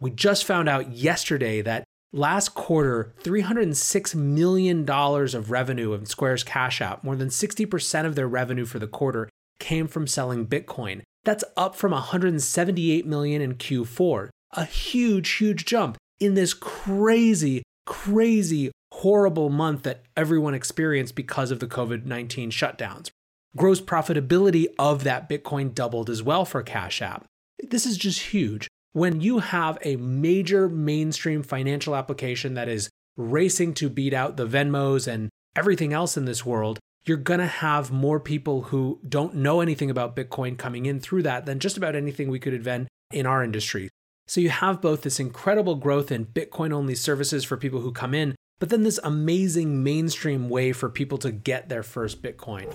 We 0.00 0.10
just 0.10 0.44
found 0.44 0.68
out 0.68 0.92
yesterday 0.92 1.62
that 1.62 1.84
last 2.14 2.54
quarter, 2.54 3.12
$306 3.22 4.14
million 4.14 4.88
of 4.88 5.50
revenue 5.50 5.92
of 5.92 6.08
Square's 6.08 6.44
Cash 6.44 6.80
App, 6.80 7.04
more 7.04 7.16
than 7.16 7.28
60% 7.28 8.06
of 8.06 8.14
their 8.14 8.28
revenue 8.28 8.64
for 8.64 8.78
the 8.78 8.86
quarter, 8.86 9.28
came 9.58 9.86
from 9.88 10.06
selling 10.06 10.46
Bitcoin. 10.46 11.02
That's 11.24 11.44
up 11.56 11.74
from 11.74 11.92
178 11.92 13.06
million 13.06 13.42
in 13.42 13.54
Q4 13.54 14.28
a 14.56 14.64
huge, 14.64 15.30
huge 15.32 15.64
jump 15.64 15.98
in 16.20 16.34
this 16.34 16.54
crazy, 16.54 17.62
crazy, 17.86 18.70
horrible 18.92 19.50
month 19.50 19.82
that 19.82 20.04
everyone 20.16 20.54
experienced 20.54 21.14
because 21.14 21.50
of 21.50 21.58
the 21.58 21.66
COVID 21.66 22.04
19 22.04 22.50
shutdowns. 22.50 23.10
Gross 23.56 23.80
profitability 23.80 24.66
of 24.78 25.04
that 25.04 25.28
Bitcoin 25.28 25.74
doubled 25.74 26.10
as 26.10 26.22
well 26.22 26.44
for 26.44 26.62
Cash 26.62 27.02
App. 27.02 27.24
This 27.62 27.86
is 27.86 27.96
just 27.96 28.20
huge. 28.20 28.68
When 28.94 29.20
you 29.20 29.40
have 29.40 29.76
a 29.82 29.96
major 29.96 30.68
mainstream 30.68 31.42
financial 31.42 31.96
application 31.96 32.54
that 32.54 32.68
is 32.68 32.88
racing 33.16 33.74
to 33.74 33.90
beat 33.90 34.14
out 34.14 34.36
the 34.36 34.46
Venmos 34.46 35.08
and 35.08 35.30
everything 35.56 35.92
else 35.92 36.16
in 36.16 36.26
this 36.26 36.46
world, 36.46 36.78
you're 37.04 37.16
going 37.16 37.40
to 37.40 37.46
have 37.46 37.90
more 37.90 38.20
people 38.20 38.62
who 38.62 39.00
don't 39.08 39.34
know 39.34 39.60
anything 39.60 39.90
about 39.90 40.14
Bitcoin 40.14 40.56
coming 40.56 40.86
in 40.86 41.00
through 41.00 41.24
that 41.24 41.44
than 41.44 41.58
just 41.58 41.76
about 41.76 41.96
anything 41.96 42.30
we 42.30 42.38
could 42.38 42.54
invent 42.54 42.86
in 43.12 43.26
our 43.26 43.42
industry. 43.42 43.88
So 44.28 44.40
you 44.40 44.50
have 44.50 44.80
both 44.80 45.02
this 45.02 45.18
incredible 45.18 45.74
growth 45.74 46.12
in 46.12 46.26
Bitcoin 46.26 46.72
only 46.72 46.94
services 46.94 47.42
for 47.42 47.56
people 47.56 47.80
who 47.80 47.90
come 47.90 48.14
in, 48.14 48.36
but 48.60 48.68
then 48.68 48.84
this 48.84 49.00
amazing 49.02 49.82
mainstream 49.82 50.48
way 50.48 50.72
for 50.72 50.88
people 50.88 51.18
to 51.18 51.32
get 51.32 51.68
their 51.68 51.82
first 51.82 52.22
Bitcoin. 52.22 52.72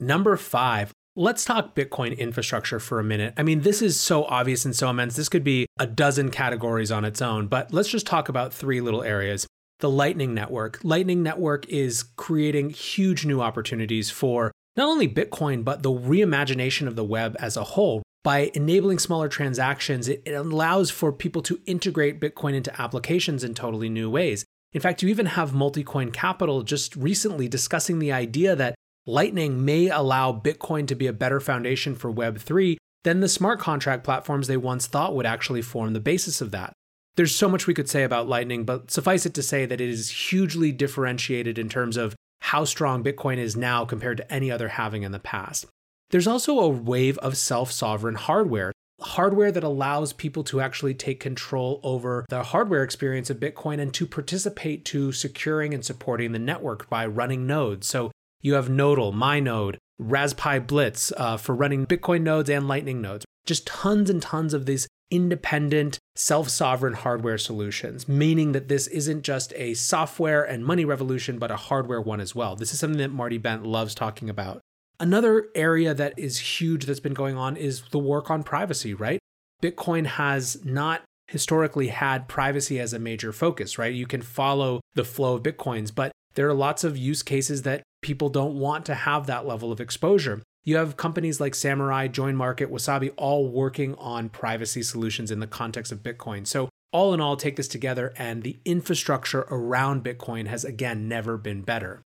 Number 0.00 0.36
five, 0.36 0.90
let's 1.20 1.44
talk 1.44 1.74
Bitcoin 1.74 2.16
infrastructure 2.16 2.80
for 2.80 2.98
a 2.98 3.04
minute. 3.04 3.34
I 3.36 3.42
mean, 3.42 3.60
this 3.60 3.82
is 3.82 4.00
so 4.00 4.24
obvious 4.24 4.64
and 4.64 4.74
so 4.74 4.88
immense. 4.88 5.16
This 5.16 5.28
could 5.28 5.44
be 5.44 5.66
a 5.78 5.86
dozen 5.86 6.30
categories 6.30 6.90
on 6.90 7.04
its 7.04 7.20
own, 7.20 7.46
but 7.46 7.74
let's 7.74 7.90
just 7.90 8.06
talk 8.06 8.30
about 8.30 8.54
three 8.54 8.80
little 8.80 9.02
areas 9.02 9.46
the 9.80 9.90
Lightning 9.90 10.34
Network. 10.34 10.78
Lightning 10.82 11.22
Network 11.22 11.66
is 11.68 12.02
creating 12.02 12.70
huge 12.70 13.24
new 13.24 13.40
opportunities 13.40 14.10
for 14.10 14.50
not 14.76 14.88
only 14.88 15.08
Bitcoin, 15.08 15.64
but 15.64 15.82
the 15.82 15.90
reimagination 15.90 16.86
of 16.86 16.96
the 16.96 17.04
web 17.04 17.36
as 17.38 17.56
a 17.56 17.64
whole. 17.64 18.02
By 18.22 18.50
enabling 18.54 18.98
smaller 18.98 19.28
transactions, 19.28 20.08
it, 20.08 20.26
allows 20.28 20.90
for 20.90 21.12
people 21.12 21.40
to 21.42 21.60
integrate 21.64 22.20
Bitcoin 22.20 22.54
into 22.54 22.78
applications 22.80 23.42
in 23.42 23.54
totally 23.54 23.88
new 23.88 24.10
ways. 24.10 24.44
In 24.72 24.80
fact, 24.80 25.02
you 25.02 25.08
even 25.08 25.26
have 25.26 25.52
Multicoin 25.52 26.12
Capital 26.12 26.62
just 26.62 26.94
recently 26.94 27.48
discussing 27.48 27.98
the 27.98 28.12
idea 28.12 28.54
that 28.54 28.74
Lightning 29.06 29.64
may 29.64 29.88
allow 29.88 30.32
Bitcoin 30.32 30.86
to 30.88 30.94
be 30.94 31.06
a 31.06 31.12
better 31.12 31.40
foundation 31.40 31.94
for 31.94 32.12
Web3 32.12 32.76
than 33.02 33.20
the 33.20 33.28
smart 33.28 33.58
contract 33.58 34.04
platforms 34.04 34.46
they 34.46 34.58
once 34.58 34.86
thought 34.86 35.14
would 35.14 35.26
actually 35.26 35.62
form 35.62 35.94
the 35.94 36.00
basis 36.00 36.40
of 36.40 36.50
that. 36.50 36.72
There's 37.16 37.34
so 37.34 37.48
much 37.48 37.66
we 37.66 37.74
could 37.74 37.88
say 37.88 38.02
about 38.04 38.28
Lightning, 38.28 38.64
but 38.64 38.90
suffice 38.90 39.26
it 39.26 39.34
to 39.34 39.42
say 39.42 39.66
that 39.66 39.80
it 39.80 39.88
is 39.88 40.10
hugely 40.10 40.70
differentiated 40.70 41.58
in 41.58 41.68
terms 41.68 41.96
of 41.96 42.14
how 42.40 42.64
strong 42.64 43.02
Bitcoin 43.02 43.38
is 43.38 43.56
now 43.56 43.84
compared 43.84 44.18
to 44.18 44.32
any 44.32 44.50
other 44.50 44.68
halving 44.68 45.02
in 45.02 45.12
the 45.12 45.18
past. 45.18 45.66
There's 46.10 46.26
also 46.26 46.58
a 46.58 46.68
wave 46.68 47.18
of 47.18 47.36
self 47.36 47.72
sovereign 47.72 48.16
hardware, 48.16 48.72
hardware 49.00 49.52
that 49.52 49.64
allows 49.64 50.12
people 50.12 50.44
to 50.44 50.60
actually 50.60 50.94
take 50.94 51.20
control 51.20 51.80
over 51.82 52.26
the 52.28 52.42
hardware 52.42 52.82
experience 52.82 53.30
of 53.30 53.40
Bitcoin 53.40 53.80
and 53.80 53.94
to 53.94 54.06
participate 54.06 54.84
to 54.86 55.12
securing 55.12 55.72
and 55.72 55.84
supporting 55.84 56.32
the 56.32 56.38
network 56.38 56.88
by 56.90 57.06
running 57.06 57.46
nodes. 57.46 57.86
So 57.86 58.10
you 58.40 58.54
have 58.54 58.68
Nodl, 58.68 59.12
MyNode, 59.12 59.76
Raspberry 59.98 60.60
Blitz 60.60 61.12
uh, 61.16 61.36
for 61.36 61.54
running 61.54 61.86
Bitcoin 61.86 62.22
nodes 62.22 62.48
and 62.48 62.66
Lightning 62.66 63.00
nodes. 63.00 63.26
Just 63.46 63.66
tons 63.66 64.08
and 64.08 64.22
tons 64.22 64.54
of 64.54 64.66
these 64.66 64.88
independent, 65.10 65.98
self 66.14 66.48
sovereign 66.48 66.94
hardware 66.94 67.38
solutions, 67.38 68.08
meaning 68.08 68.52
that 68.52 68.68
this 68.68 68.86
isn't 68.86 69.22
just 69.22 69.52
a 69.56 69.74
software 69.74 70.42
and 70.42 70.64
money 70.64 70.84
revolution, 70.84 71.38
but 71.38 71.50
a 71.50 71.56
hardware 71.56 72.00
one 72.00 72.20
as 72.20 72.34
well. 72.34 72.56
This 72.56 72.72
is 72.72 72.78
something 72.78 72.98
that 72.98 73.12
Marty 73.12 73.38
Bent 73.38 73.66
loves 73.66 73.94
talking 73.94 74.30
about. 74.30 74.60
Another 74.98 75.48
area 75.54 75.94
that 75.94 76.18
is 76.18 76.38
huge 76.60 76.84
that's 76.86 77.00
been 77.00 77.14
going 77.14 77.36
on 77.36 77.56
is 77.56 77.82
the 77.90 77.98
work 77.98 78.30
on 78.30 78.42
privacy, 78.42 78.94
right? 78.94 79.18
Bitcoin 79.62 80.06
has 80.06 80.62
not 80.64 81.02
historically 81.26 81.88
had 81.88 82.28
privacy 82.28 82.78
as 82.78 82.92
a 82.92 82.98
major 82.98 83.32
focus, 83.32 83.78
right? 83.78 83.94
You 83.94 84.06
can 84.06 84.20
follow 84.20 84.80
the 84.94 85.04
flow 85.04 85.36
of 85.36 85.42
Bitcoins, 85.42 85.94
but 85.94 86.12
there 86.34 86.48
are 86.48 86.54
lots 86.54 86.84
of 86.84 86.96
use 86.96 87.22
cases 87.22 87.62
that 87.62 87.82
people 88.02 88.28
don't 88.28 88.58
want 88.58 88.86
to 88.86 88.94
have 88.94 89.26
that 89.26 89.46
level 89.46 89.72
of 89.72 89.80
exposure. 89.80 90.42
You 90.64 90.76
have 90.76 90.96
companies 90.96 91.40
like 91.40 91.54
Samurai, 91.54 92.06
Join 92.08 92.36
Market, 92.36 92.70
Wasabi 92.70 93.12
all 93.16 93.48
working 93.48 93.94
on 93.94 94.28
privacy 94.28 94.82
solutions 94.82 95.30
in 95.30 95.40
the 95.40 95.46
context 95.46 95.90
of 95.90 96.02
Bitcoin. 96.02 96.46
So, 96.46 96.68
all 96.92 97.14
in 97.14 97.20
all, 97.20 97.36
take 97.36 97.56
this 97.56 97.68
together, 97.68 98.12
and 98.16 98.42
the 98.42 98.58
infrastructure 98.64 99.46
around 99.50 100.04
Bitcoin 100.04 100.48
has 100.48 100.64
again 100.64 101.08
never 101.08 101.38
been 101.38 101.62
better. 101.62 102.02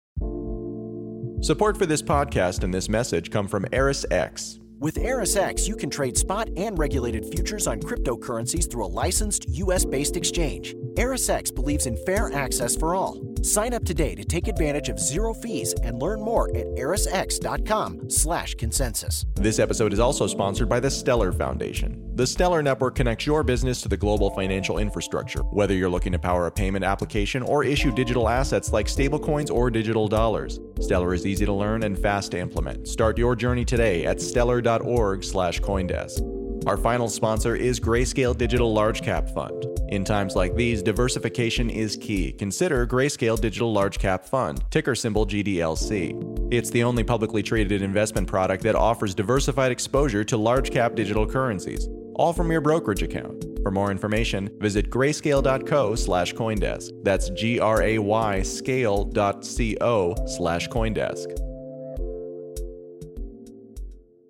Support 1.43 1.77
for 1.79 1.87
this 1.87 2.03
podcast 2.03 2.65
and 2.65 2.73
this 2.73 2.89
message 2.89 3.31
come 3.31 3.47
from 3.47 3.65
ErisX. 3.67 4.59
With 4.81 4.95
ErisX, 4.95 5.69
you 5.69 5.77
can 5.77 5.91
trade 5.91 6.17
spot 6.17 6.49
and 6.57 6.79
regulated 6.79 7.27
futures 7.27 7.67
on 7.67 7.81
cryptocurrencies 7.81 8.71
through 8.71 8.87
a 8.87 8.89
licensed 8.89 9.47
U.S. 9.51 9.85
based 9.85 10.17
exchange. 10.17 10.75
ErisX 10.95 11.55
believes 11.55 11.85
in 11.85 11.99
fair 12.07 12.33
access 12.33 12.77
for 12.77 12.95
all. 12.95 13.21
Sign 13.43 13.75
up 13.75 13.85
today 13.85 14.15
to 14.15 14.25
take 14.25 14.49
advantage 14.49 14.89
of 14.89 14.99
zero 14.99 15.35
fees 15.35 15.75
and 15.83 16.01
learn 16.01 16.23
more 16.23 16.49
at 16.57 16.65
erisx.com/consensus. 16.77 19.27
This 19.35 19.59
episode 19.59 19.93
is 19.93 20.01
also 20.01 20.27
sponsored 20.27 20.71
by 20.71 20.81
the 20.81 20.91
Stellar 20.91 21.33
Foundation. 21.33 22.03
The 22.15 22.27
Stellar 22.27 22.63
Network 22.63 22.95
connects 22.95 23.27
your 23.27 23.43
business 23.43 23.83
to 23.83 23.91
the 23.91 23.99
global 23.99 24.31
financial 24.31 24.79
infrastructure, 24.79 25.41
whether 25.41 25.75
you're 25.75 25.91
looking 25.91 26.13
to 26.13 26.19
power 26.19 26.47
a 26.47 26.51
payment 26.51 26.87
application 26.87 27.43
or 27.43 27.65
issue 27.65 27.93
digital 27.93 28.31
assets 28.31 28.73
like 28.73 28.87
stablecoins 28.87 29.51
or 29.51 29.71
digital 29.71 30.09
dollars. 30.09 30.59
Stellar 30.81 31.15
is 31.15 31.27
easy 31.27 31.47
to 31.47 31.53
learn 31.53 31.85
and 31.85 31.97
fast 31.99 32.33
to 32.33 32.39
implement. 32.39 32.89
Start 32.89 33.19
your 33.19 33.37
journey 33.37 33.65
today 33.65 34.05
at 34.07 34.21
stellar.org/coindesk. 34.21 36.67
Our 36.67 36.77
final 36.77 37.09
sponsor 37.09 37.57
is 37.57 37.81
Grayscale 37.81 38.37
Digital 38.37 38.71
Large 38.73 39.03
Cap 39.03 39.31
Fund. 39.31 39.67
In 39.89 40.05
times 40.05 40.37
like 40.37 40.55
these, 40.55 40.83
diversification 40.83 41.71
is 41.71 41.97
key. 41.97 42.33
Consider 42.33 42.87
Grayscale 42.87 43.41
Digital 43.41 43.73
Large 43.73 43.99
Cap 43.99 44.27
Fund, 44.27 44.63
ticker 44.71 44.95
symbol 44.95 45.27
GDLC. 45.27 46.15
It's 46.53 46.69
the 46.69 46.85
only 46.85 47.03
publicly 47.03 47.43
traded 47.43 47.81
investment 47.81 48.29
product 48.29 48.63
that 48.65 48.75
offers 48.75 49.15
diversified 49.15 49.73
exposure 49.73 50.23
to 50.25 50.37
large 50.37 50.71
cap 50.71 50.95
digital 50.95 51.27
currencies, 51.27 51.89
all 52.21 52.35
from 52.35 52.53
your 52.53 52.61
brokerage 52.61 53.03
account. 53.03 53.47
For 53.63 53.71
more 53.71 53.91
information, 53.91 54.51
visit 54.61 54.91
grayscale.co 54.91 55.95
slash 55.95 56.35
Coindesk. 56.35 56.91
That's 57.03 57.31
G 57.31 57.59
R 57.59 57.83
A 57.83 57.99
Y 57.99 58.43
scale.co 58.43 60.15
slash 60.27 60.69
Coindesk. 60.69 61.29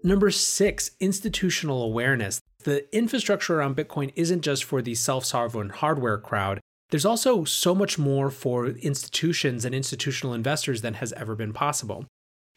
Number 0.04 0.30
six, 0.30 0.92
institutional 1.00 1.82
awareness. 1.82 2.40
The 2.62 2.86
infrastructure 2.96 3.58
around 3.58 3.76
Bitcoin 3.76 4.12
isn't 4.14 4.42
just 4.42 4.64
for 4.64 4.80
the 4.80 4.94
self 4.94 5.24
sovereign 5.24 5.70
hardware 5.70 6.18
crowd. 6.18 6.60
There's 6.90 7.04
also 7.04 7.44
so 7.44 7.74
much 7.74 7.98
more 7.98 8.30
for 8.30 8.66
institutions 8.66 9.64
and 9.64 9.74
institutional 9.74 10.34
investors 10.34 10.82
than 10.82 10.94
has 10.94 11.12
ever 11.14 11.34
been 11.34 11.52
possible. 11.52 12.06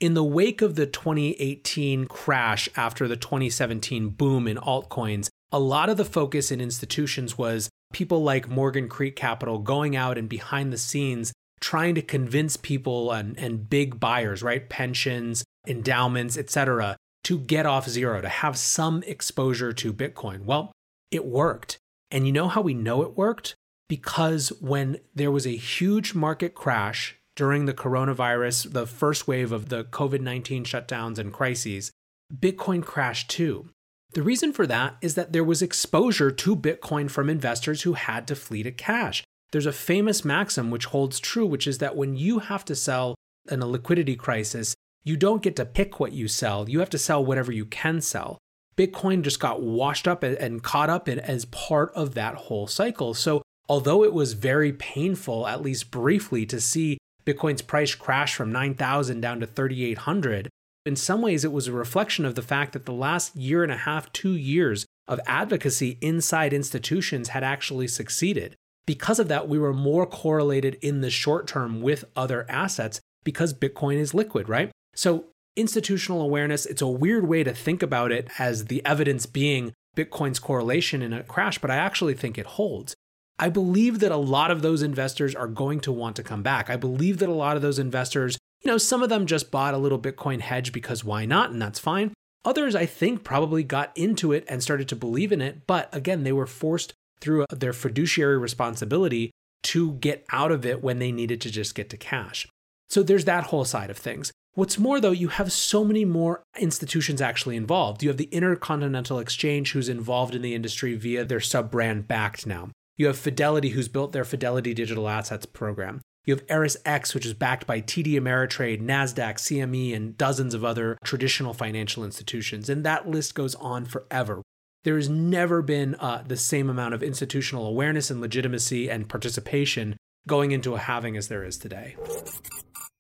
In 0.03 0.15
the 0.15 0.21
wake 0.21 0.61
of 0.61 0.75
the 0.75 0.85
2018 0.85 2.07
crash 2.07 2.67
after 2.75 3.07
the 3.07 3.15
2017 3.15 4.09
boom 4.09 4.49
in 4.49 4.57
altcoins, 4.57 5.29
a 5.49 5.59
lot 5.59 5.87
of 5.87 5.95
the 5.95 6.03
focus 6.03 6.51
in 6.51 6.59
institutions 6.59 7.37
was 7.37 7.69
people 7.93 8.21
like 8.21 8.49
Morgan 8.49 8.89
Creek 8.89 9.15
Capital 9.15 9.59
going 9.59 9.95
out 9.95 10.17
and 10.17 10.27
behind 10.27 10.73
the 10.73 10.77
scenes 10.77 11.31
trying 11.61 11.95
to 11.95 12.01
convince 12.01 12.57
people 12.57 13.13
and, 13.13 13.39
and 13.39 13.69
big 13.69 13.97
buyers, 13.97 14.43
right? 14.43 14.67
Pensions, 14.67 15.45
endowments, 15.65 16.37
etc., 16.37 16.97
to 17.23 17.39
get 17.39 17.65
off 17.65 17.87
zero, 17.87 18.19
to 18.19 18.27
have 18.27 18.57
some 18.57 19.03
exposure 19.03 19.71
to 19.71 19.93
Bitcoin. 19.93 20.43
Well, 20.43 20.73
it 21.11 21.23
worked. 21.23 21.77
And 22.11 22.27
you 22.27 22.33
know 22.33 22.49
how 22.49 22.59
we 22.59 22.73
know 22.73 23.03
it 23.03 23.15
worked? 23.15 23.55
Because 23.87 24.49
when 24.59 24.97
there 25.15 25.31
was 25.31 25.47
a 25.47 25.55
huge 25.55 26.13
market 26.13 26.55
crash 26.55 27.15
during 27.35 27.65
the 27.65 27.73
coronavirus, 27.73 28.73
the 28.73 28.85
first 28.85 29.27
wave 29.27 29.51
of 29.51 29.69
the 29.69 29.83
COVID 29.85 30.21
19 30.21 30.65
shutdowns 30.65 31.17
and 31.17 31.33
crises, 31.33 31.91
Bitcoin 32.33 32.83
crashed 32.83 33.29
too. 33.29 33.69
The 34.13 34.23
reason 34.23 34.53
for 34.53 34.67
that 34.67 34.97
is 35.01 35.15
that 35.15 35.33
there 35.33 35.43
was 35.43 35.61
exposure 35.61 36.29
to 36.29 36.55
Bitcoin 36.55 37.09
from 37.09 37.29
investors 37.29 37.81
who 37.81 37.93
had 37.93 38.27
to 38.27 38.35
flee 38.35 38.61
to 38.63 38.71
cash. 38.71 39.23
There's 39.51 39.65
a 39.65 39.71
famous 39.71 40.23
maxim 40.23 40.69
which 40.69 40.85
holds 40.85 41.19
true, 41.19 41.45
which 41.45 41.67
is 41.67 41.79
that 41.79 41.95
when 41.95 42.15
you 42.15 42.39
have 42.39 42.63
to 42.65 42.75
sell 42.75 43.15
in 43.49 43.61
a 43.61 43.67
liquidity 43.67 44.15
crisis, 44.15 44.75
you 45.03 45.17
don't 45.17 45.41
get 45.41 45.55
to 45.57 45.65
pick 45.65 45.99
what 45.99 46.13
you 46.13 46.27
sell. 46.27 46.69
You 46.69 46.79
have 46.79 46.89
to 46.91 46.97
sell 46.97 47.25
whatever 47.25 47.51
you 47.51 47.65
can 47.65 48.01
sell. 48.01 48.37
Bitcoin 48.77 49.21
just 49.21 49.39
got 49.39 49.61
washed 49.61 50.07
up 50.07 50.23
and 50.23 50.63
caught 50.63 50.89
up 50.89 51.07
in 51.07 51.19
as 51.19 51.45
part 51.45 51.91
of 51.93 52.13
that 52.13 52.35
whole 52.35 52.67
cycle. 52.67 53.13
So, 53.13 53.41
although 53.67 54.03
it 54.03 54.13
was 54.13 54.33
very 54.33 54.73
painful, 54.73 55.45
at 55.45 55.61
least 55.61 55.91
briefly, 55.91 56.45
to 56.47 56.59
see 56.59 56.97
Bitcoin's 57.25 57.61
price 57.61 57.95
crash 57.95 58.35
from 58.35 58.51
9,000 58.51 59.21
down 59.21 59.39
to 59.39 59.47
3,800, 59.47 60.49
in 60.85 60.95
some 60.95 61.21
ways 61.21 61.45
it 61.45 61.51
was 61.51 61.67
a 61.67 61.71
reflection 61.71 62.25
of 62.25 62.35
the 62.35 62.41
fact 62.41 62.73
that 62.73 62.85
the 62.85 62.91
last 62.91 63.35
year 63.35 63.63
and 63.63 63.71
a 63.71 63.77
half, 63.77 64.11
two 64.11 64.33
years 64.33 64.85
of 65.07 65.19
advocacy 65.25 65.97
inside 66.01 66.53
institutions 66.53 67.29
had 67.29 67.43
actually 67.43 67.87
succeeded. 67.87 68.55
Because 68.85 69.19
of 69.19 69.29
that, 69.29 69.47
we 69.47 69.57
were 69.57 69.73
more 69.73 70.05
correlated 70.05 70.77
in 70.81 71.01
the 71.01 71.09
short 71.09 71.47
term 71.47 71.81
with 71.81 72.03
other 72.15 72.45
assets 72.49 72.99
because 73.23 73.53
Bitcoin 73.53 73.97
is 73.97 74.13
liquid, 74.13 74.49
right? 74.49 74.71
So, 74.93 75.25
institutional 75.55 76.21
awareness, 76.21 76.65
it's 76.65 76.81
a 76.81 76.87
weird 76.87 77.27
way 77.27 77.43
to 77.43 77.53
think 77.53 77.81
about 77.81 78.11
it 78.11 78.27
as 78.37 78.65
the 78.65 78.85
evidence 78.85 79.25
being 79.25 79.71
Bitcoin's 79.95 80.39
correlation 80.39 81.01
in 81.01 81.13
a 81.13 81.23
crash, 81.23 81.59
but 81.59 81.71
I 81.71 81.75
actually 81.75 82.15
think 82.15 82.37
it 82.37 82.45
holds. 82.45 82.95
I 83.39 83.49
believe 83.49 83.99
that 83.99 84.11
a 84.11 84.17
lot 84.17 84.51
of 84.51 84.61
those 84.61 84.81
investors 84.81 85.33
are 85.33 85.47
going 85.47 85.79
to 85.81 85.91
want 85.91 86.15
to 86.17 86.23
come 86.23 86.43
back. 86.43 86.69
I 86.69 86.75
believe 86.75 87.17
that 87.19 87.29
a 87.29 87.33
lot 87.33 87.55
of 87.55 87.61
those 87.61 87.79
investors, 87.79 88.37
you 88.61 88.71
know, 88.71 88.77
some 88.77 89.01
of 89.01 89.09
them 89.09 89.25
just 89.25 89.51
bought 89.51 89.73
a 89.73 89.79
little 89.79 89.99
Bitcoin 89.99 90.39
hedge 90.39 90.71
because 90.71 91.03
why 91.03 91.25
not? 91.25 91.49
And 91.49 91.61
that's 91.61 91.79
fine. 91.79 92.13
Others, 92.45 92.75
I 92.75 92.85
think, 92.85 93.23
probably 93.23 93.63
got 93.63 93.91
into 93.95 94.31
it 94.31 94.45
and 94.47 94.61
started 94.61 94.87
to 94.89 94.95
believe 94.95 95.31
in 95.31 95.41
it. 95.41 95.65
But 95.65 95.93
again, 95.93 96.23
they 96.23 96.33
were 96.33 96.45
forced 96.45 96.93
through 97.21 97.45
their 97.49 97.73
fiduciary 97.73 98.37
responsibility 98.37 99.31
to 99.63 99.93
get 99.93 100.25
out 100.31 100.51
of 100.51 100.65
it 100.65 100.83
when 100.83 100.99
they 100.99 101.11
needed 101.11 101.39
to 101.41 101.49
just 101.49 101.73
get 101.73 101.89
to 101.89 101.97
cash. 101.97 102.47
So 102.89 103.01
there's 103.01 103.25
that 103.25 103.45
whole 103.45 103.65
side 103.65 103.89
of 103.89 103.97
things. 103.97 104.31
What's 104.55 104.77
more, 104.77 105.01
though, 105.01 105.11
you 105.11 105.29
have 105.29 105.51
so 105.51 105.83
many 105.83 106.05
more 106.05 106.43
institutions 106.59 107.21
actually 107.21 107.55
involved. 107.55 108.03
You 108.03 108.09
have 108.09 108.17
the 108.17 108.25
Intercontinental 108.25 109.17
Exchange, 109.17 109.71
who's 109.71 109.89
involved 109.89 110.35
in 110.35 110.43
the 110.43 110.53
industry 110.53 110.95
via 110.95 111.25
their 111.25 111.39
sub 111.39 111.71
brand 111.71 112.07
Bakkt 112.07 112.45
now. 112.45 112.69
You 112.95 113.07
have 113.07 113.17
Fidelity, 113.17 113.69
who's 113.69 113.87
built 113.87 114.11
their 114.11 114.23
Fidelity 114.23 114.73
Digital 114.73 115.09
Assets 115.09 115.47
program. 115.47 116.01
You 116.25 116.35
have 116.35 116.45
ErisX, 116.47 117.13
which 117.13 117.25
is 117.25 117.33
backed 117.33 117.65
by 117.67 117.81
TD 117.81 118.13
Ameritrade, 118.13 118.81
NASDAQ, 118.81 119.35
CME, 119.35 119.95
and 119.95 120.17
dozens 120.17 120.53
of 120.53 120.63
other 120.63 120.97
traditional 121.03 121.53
financial 121.53 122.05
institutions. 122.05 122.69
And 122.69 122.85
that 122.85 123.09
list 123.09 123.35
goes 123.35 123.55
on 123.55 123.85
forever. 123.85 124.41
There 124.83 124.95
has 124.95 125.09
never 125.09 125.61
been 125.61 125.95
uh, 125.95 126.23
the 126.25 126.37
same 126.37 126.69
amount 126.69 126.93
of 126.93 127.03
institutional 127.03 127.65
awareness 127.65 128.11
and 128.11 128.21
legitimacy 128.21 128.89
and 128.89 129.09
participation 129.09 129.97
going 130.27 130.51
into 130.51 130.75
a 130.75 130.79
halving 130.79 131.17
as 131.17 131.27
there 131.27 131.43
is 131.43 131.57
today. 131.57 131.95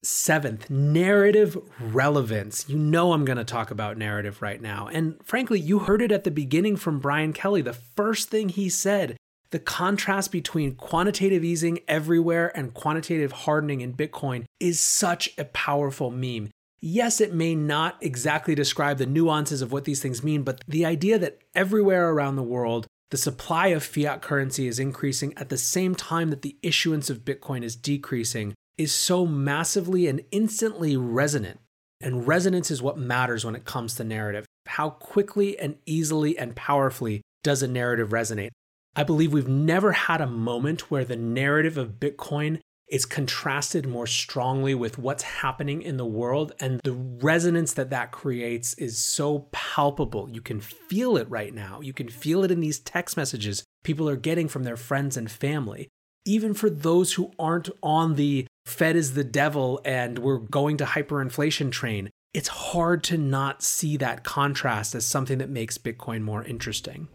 Seventh, 0.03 0.69
narrative 0.69 1.57
relevance. 1.79 2.67
You 2.67 2.77
know, 2.77 3.13
I'm 3.13 3.23
going 3.23 3.37
to 3.37 3.45
talk 3.45 3.71
about 3.71 3.97
narrative 3.97 4.41
right 4.41 4.61
now. 4.61 4.87
And 4.91 5.15
frankly, 5.23 5.61
you 5.61 5.79
heard 5.79 6.01
it 6.01 6.11
at 6.11 6.25
the 6.25 6.31
beginning 6.31 6.75
from 6.75 6.99
Brian 6.99 7.31
Kelly. 7.31 7.61
The 7.61 7.73
first 7.73 8.29
thing 8.29 8.49
he 8.49 8.67
said 8.67 9.15
the 9.53 9.59
contrast 9.59 10.31
between 10.31 10.73
quantitative 10.73 11.43
easing 11.43 11.77
everywhere 11.87 12.51
and 12.57 12.73
quantitative 12.73 13.31
hardening 13.31 13.81
in 13.81 13.93
Bitcoin 13.93 14.45
is 14.59 14.79
such 14.79 15.29
a 15.37 15.45
powerful 15.45 16.09
meme. 16.09 16.49
Yes, 16.81 17.21
it 17.21 17.35
may 17.35 17.53
not 17.53 17.95
exactly 18.01 18.55
describe 18.55 18.97
the 18.97 19.05
nuances 19.05 19.61
of 19.61 19.71
what 19.71 19.85
these 19.85 20.01
things 20.01 20.23
mean, 20.23 20.41
but 20.41 20.59
the 20.67 20.85
idea 20.85 21.19
that 21.19 21.37
everywhere 21.53 22.09
around 22.09 22.35
the 22.35 22.41
world, 22.41 22.87
the 23.11 23.17
supply 23.17 23.67
of 23.67 23.83
fiat 23.83 24.23
currency 24.23 24.67
is 24.67 24.79
increasing 24.79 25.35
at 25.37 25.49
the 25.49 25.57
same 25.57 25.93
time 25.93 26.31
that 26.31 26.41
the 26.41 26.57
issuance 26.63 27.11
of 27.11 27.23
Bitcoin 27.23 27.61
is 27.61 27.75
decreasing 27.75 28.55
is 28.79 28.91
so 28.91 29.23
massively 29.23 30.07
and 30.07 30.23
instantly 30.31 30.97
resonant. 30.97 31.59
And 32.01 32.27
resonance 32.27 32.71
is 32.71 32.81
what 32.81 32.97
matters 32.97 33.45
when 33.45 33.55
it 33.55 33.65
comes 33.65 33.93
to 33.95 34.03
narrative. 34.03 34.47
How 34.65 34.89
quickly 34.89 35.59
and 35.59 35.75
easily 35.85 36.39
and 36.39 36.55
powerfully 36.55 37.21
does 37.43 37.61
a 37.61 37.67
narrative 37.67 38.09
resonate? 38.09 38.49
I 38.95 39.03
believe 39.03 39.33
we've 39.33 39.47
never 39.47 39.91
had 39.91 40.21
a 40.21 40.27
moment 40.27 40.91
where 40.91 41.05
the 41.05 41.15
narrative 41.15 41.77
of 41.77 41.99
Bitcoin 41.99 42.59
is 42.87 43.05
contrasted 43.05 43.87
more 43.87 44.05
strongly 44.05 44.75
with 44.75 44.99
what's 44.99 45.23
happening 45.23 45.81
in 45.81 45.97
the 45.97 46.05
world. 46.05 46.51
And 46.59 46.79
the 46.83 46.93
resonance 46.93 47.73
that 47.73 47.89
that 47.89 48.11
creates 48.11 48.75
is 48.75 48.99
so 48.99 49.47
palpable. 49.51 50.29
You 50.29 50.41
can 50.41 50.61
feel 50.61 51.17
it 51.17 51.27
right 51.27 51.53
now. 51.53 51.81
You 51.81 51.93
can 51.93 52.07
feel 52.07 52.43
it 52.43 52.51
in 52.51 52.59
these 52.59 52.79
text 52.79 53.17
messages 53.17 53.63
people 53.83 54.07
are 54.07 54.15
getting 54.15 54.47
from 54.47 54.63
their 54.63 54.77
friends 54.77 55.17
and 55.17 55.29
family. 55.29 55.89
Even 56.25 56.53
for 56.53 56.69
those 56.69 57.13
who 57.13 57.31
aren't 57.37 57.69
on 57.81 58.15
the 58.15 58.47
Fed 58.65 58.95
is 58.95 59.13
the 59.13 59.25
devil 59.25 59.81
and 59.83 60.19
we're 60.19 60.37
going 60.37 60.77
to 60.77 60.85
hyperinflation 60.85 61.71
train, 61.71 62.09
it's 62.33 62.47
hard 62.47 63.03
to 63.05 63.17
not 63.17 63.61
see 63.61 63.97
that 63.97 64.23
contrast 64.23 64.95
as 64.95 65.05
something 65.05 65.39
that 65.39 65.49
makes 65.49 65.77
Bitcoin 65.77 66.21
more 66.21 66.43
interesting. 66.43 67.09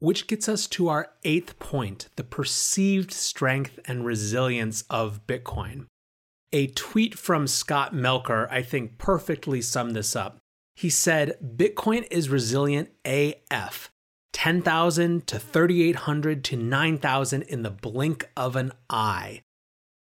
Which 0.00 0.26
gets 0.26 0.48
us 0.48 0.66
to 0.68 0.88
our 0.88 1.12
eighth 1.24 1.58
point 1.58 2.08
the 2.16 2.24
perceived 2.24 3.12
strength 3.12 3.78
and 3.84 4.04
resilience 4.04 4.84
of 4.90 5.26
Bitcoin. 5.26 5.86
A 6.52 6.66
tweet 6.68 7.16
from 7.16 7.46
Scott 7.46 7.94
Melker, 7.94 8.50
I 8.50 8.62
think, 8.62 8.98
perfectly 8.98 9.62
summed 9.62 9.94
this 9.94 10.16
up. 10.16 10.38
He 10.74 10.90
said, 10.90 11.36
Bitcoin 11.56 12.06
is 12.10 12.28
resilient 12.28 12.88
AF. 13.04 13.90
10,000 14.32 15.26
to 15.26 15.38
3,800 15.38 16.44
to 16.44 16.56
9,000 16.56 17.42
in 17.42 17.62
the 17.62 17.70
blink 17.70 18.28
of 18.36 18.56
an 18.56 18.72
eye. 18.88 19.42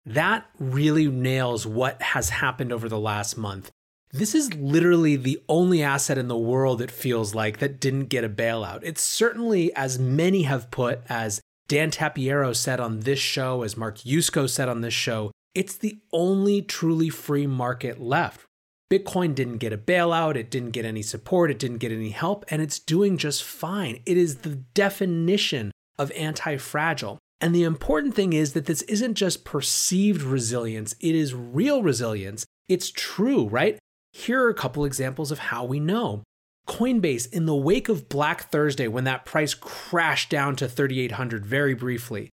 That 0.04 0.46
really 0.58 1.08
nails 1.08 1.66
what 1.66 2.02
has 2.02 2.30
happened 2.30 2.72
over 2.72 2.88
the 2.88 2.98
last 2.98 3.38
month. 3.38 3.70
This 4.14 4.32
is 4.32 4.54
literally 4.54 5.16
the 5.16 5.42
only 5.48 5.82
asset 5.82 6.18
in 6.18 6.28
the 6.28 6.38
world, 6.38 6.80
it 6.80 6.92
feels 6.92 7.34
like, 7.34 7.58
that 7.58 7.80
didn't 7.80 8.04
get 8.04 8.22
a 8.22 8.28
bailout. 8.28 8.78
It's 8.84 9.02
certainly, 9.02 9.74
as 9.74 9.98
many 9.98 10.42
have 10.42 10.70
put, 10.70 11.00
as 11.08 11.40
Dan 11.66 11.90
Tapiero 11.90 12.54
said 12.54 12.78
on 12.78 13.00
this 13.00 13.18
show, 13.18 13.62
as 13.62 13.76
Mark 13.76 13.98
Yusko 13.98 14.48
said 14.48 14.68
on 14.68 14.82
this 14.82 14.94
show, 14.94 15.32
it's 15.52 15.76
the 15.76 15.98
only 16.12 16.62
truly 16.62 17.08
free 17.08 17.48
market 17.48 18.00
left. 18.00 18.46
Bitcoin 18.88 19.34
didn't 19.34 19.58
get 19.58 19.72
a 19.72 19.78
bailout, 19.78 20.36
it 20.36 20.48
didn't 20.48 20.70
get 20.70 20.84
any 20.84 21.02
support, 21.02 21.50
it 21.50 21.58
didn't 21.58 21.78
get 21.78 21.90
any 21.90 22.10
help, 22.10 22.44
and 22.48 22.62
it's 22.62 22.78
doing 22.78 23.16
just 23.16 23.42
fine. 23.42 24.00
It 24.06 24.16
is 24.16 24.36
the 24.36 24.54
definition 24.74 25.72
of 25.98 26.12
anti 26.12 26.56
fragile. 26.58 27.18
And 27.40 27.52
the 27.52 27.64
important 27.64 28.14
thing 28.14 28.32
is 28.32 28.52
that 28.52 28.66
this 28.66 28.82
isn't 28.82 29.14
just 29.14 29.44
perceived 29.44 30.22
resilience, 30.22 30.94
it 31.00 31.16
is 31.16 31.34
real 31.34 31.82
resilience. 31.82 32.46
It's 32.68 32.92
true, 32.92 33.48
right? 33.48 33.76
Here 34.16 34.44
are 34.44 34.48
a 34.48 34.54
couple 34.54 34.84
examples 34.84 35.32
of 35.32 35.40
how 35.40 35.64
we 35.64 35.80
know. 35.80 36.22
Coinbase, 36.68 37.30
in 37.32 37.46
the 37.46 37.56
wake 37.56 37.88
of 37.88 38.08
Black 38.08 38.48
Thursday, 38.48 38.86
when 38.86 39.02
that 39.04 39.26
price 39.26 39.54
crashed 39.54 40.30
down 40.30 40.54
to 40.56 40.68
3,800 40.68 41.44
very 41.44 41.74
briefly, 41.74 42.30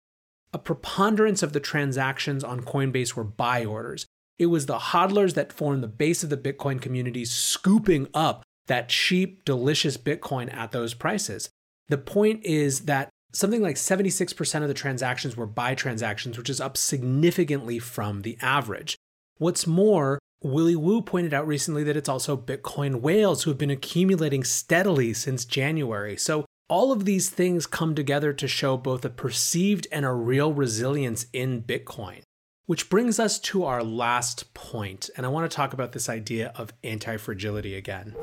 a 0.52 0.60
preponderance 0.60 1.42
of 1.42 1.54
the 1.54 1.62
transactions 1.62 2.44
on 2.44 2.60
Coinbase 2.60 3.16
were 3.16 3.24
buy 3.24 3.64
orders. 3.64 4.06
It 4.38 4.48
was 4.48 4.66
the 4.66 4.78
hodlers 4.78 5.36
that 5.36 5.54
formed 5.54 5.82
the 5.82 5.88
base 5.88 6.22
of 6.22 6.30
the 6.30 6.38
Bitcoin 6.38 6.82
community 6.82 7.24
scooping 7.24 8.10
up 8.14 8.44
that 8.68 8.90
cheap, 8.90 9.46
delicious 9.46 9.96
Bitcoin 9.96 10.54
at 10.54 10.72
those 10.72 10.94
prices. 10.94 11.50
The 11.88 11.98
point 11.98 12.44
is 12.44 12.82
that 12.82 13.10
something 13.32 13.62
like 13.62 13.78
76% 13.78 14.62
of 14.62 14.68
the 14.68 14.74
transactions 14.74 15.38
were 15.38 15.48
buy 15.48 15.76
transactions, 15.76 16.38
which 16.38 16.50
is 16.50 16.60
up 16.60 16.76
significantly 16.76 17.80
from 17.80 18.24
the 18.24 18.38
average. 18.42 18.98
What's 19.38 19.66
more, 19.66 20.20
Willy 20.42 20.76
Woo 20.76 21.02
pointed 21.02 21.34
out 21.34 21.48
recently 21.48 21.84
that 21.84 21.98
it's 21.98 22.08
also 22.08 22.38
Bitcoin 22.38 23.02
whales 23.02 23.44
who 23.44 23.52
have 23.52 23.58
been 23.58 23.70
accumulating 23.70 24.44
steadily 24.44 25.14
since 25.14 25.44
January. 25.44 26.16
So 26.16 26.46
all 26.70 26.94
of 26.94 27.04
these 27.04 27.30
things 27.30 27.68
come 27.68 27.94
together 27.94 28.32
to 28.32 28.48
show 28.48 28.78
both 28.78 29.04
a 29.04 29.10
perceived 29.10 29.88
and 29.92 30.06
a 30.06 30.14
real 30.14 30.54
resilience 30.54 31.26
in 31.34 31.64
Bitcoin. 31.64 32.22
Which 32.68 32.90
brings 32.90 33.20
us 33.20 33.40
to 33.40 33.66
our 33.66 33.84
last 33.84 34.54
point, 34.54 35.10
and 35.18 35.26
I 35.26 35.30
want 35.30 35.50
to 35.50 35.56
talk 35.56 35.74
about 35.74 35.92
this 35.92 36.08
idea 36.08 36.54
of 36.56 36.72
anti 36.84 37.18
fragility 37.18 37.76
again. 37.76 38.16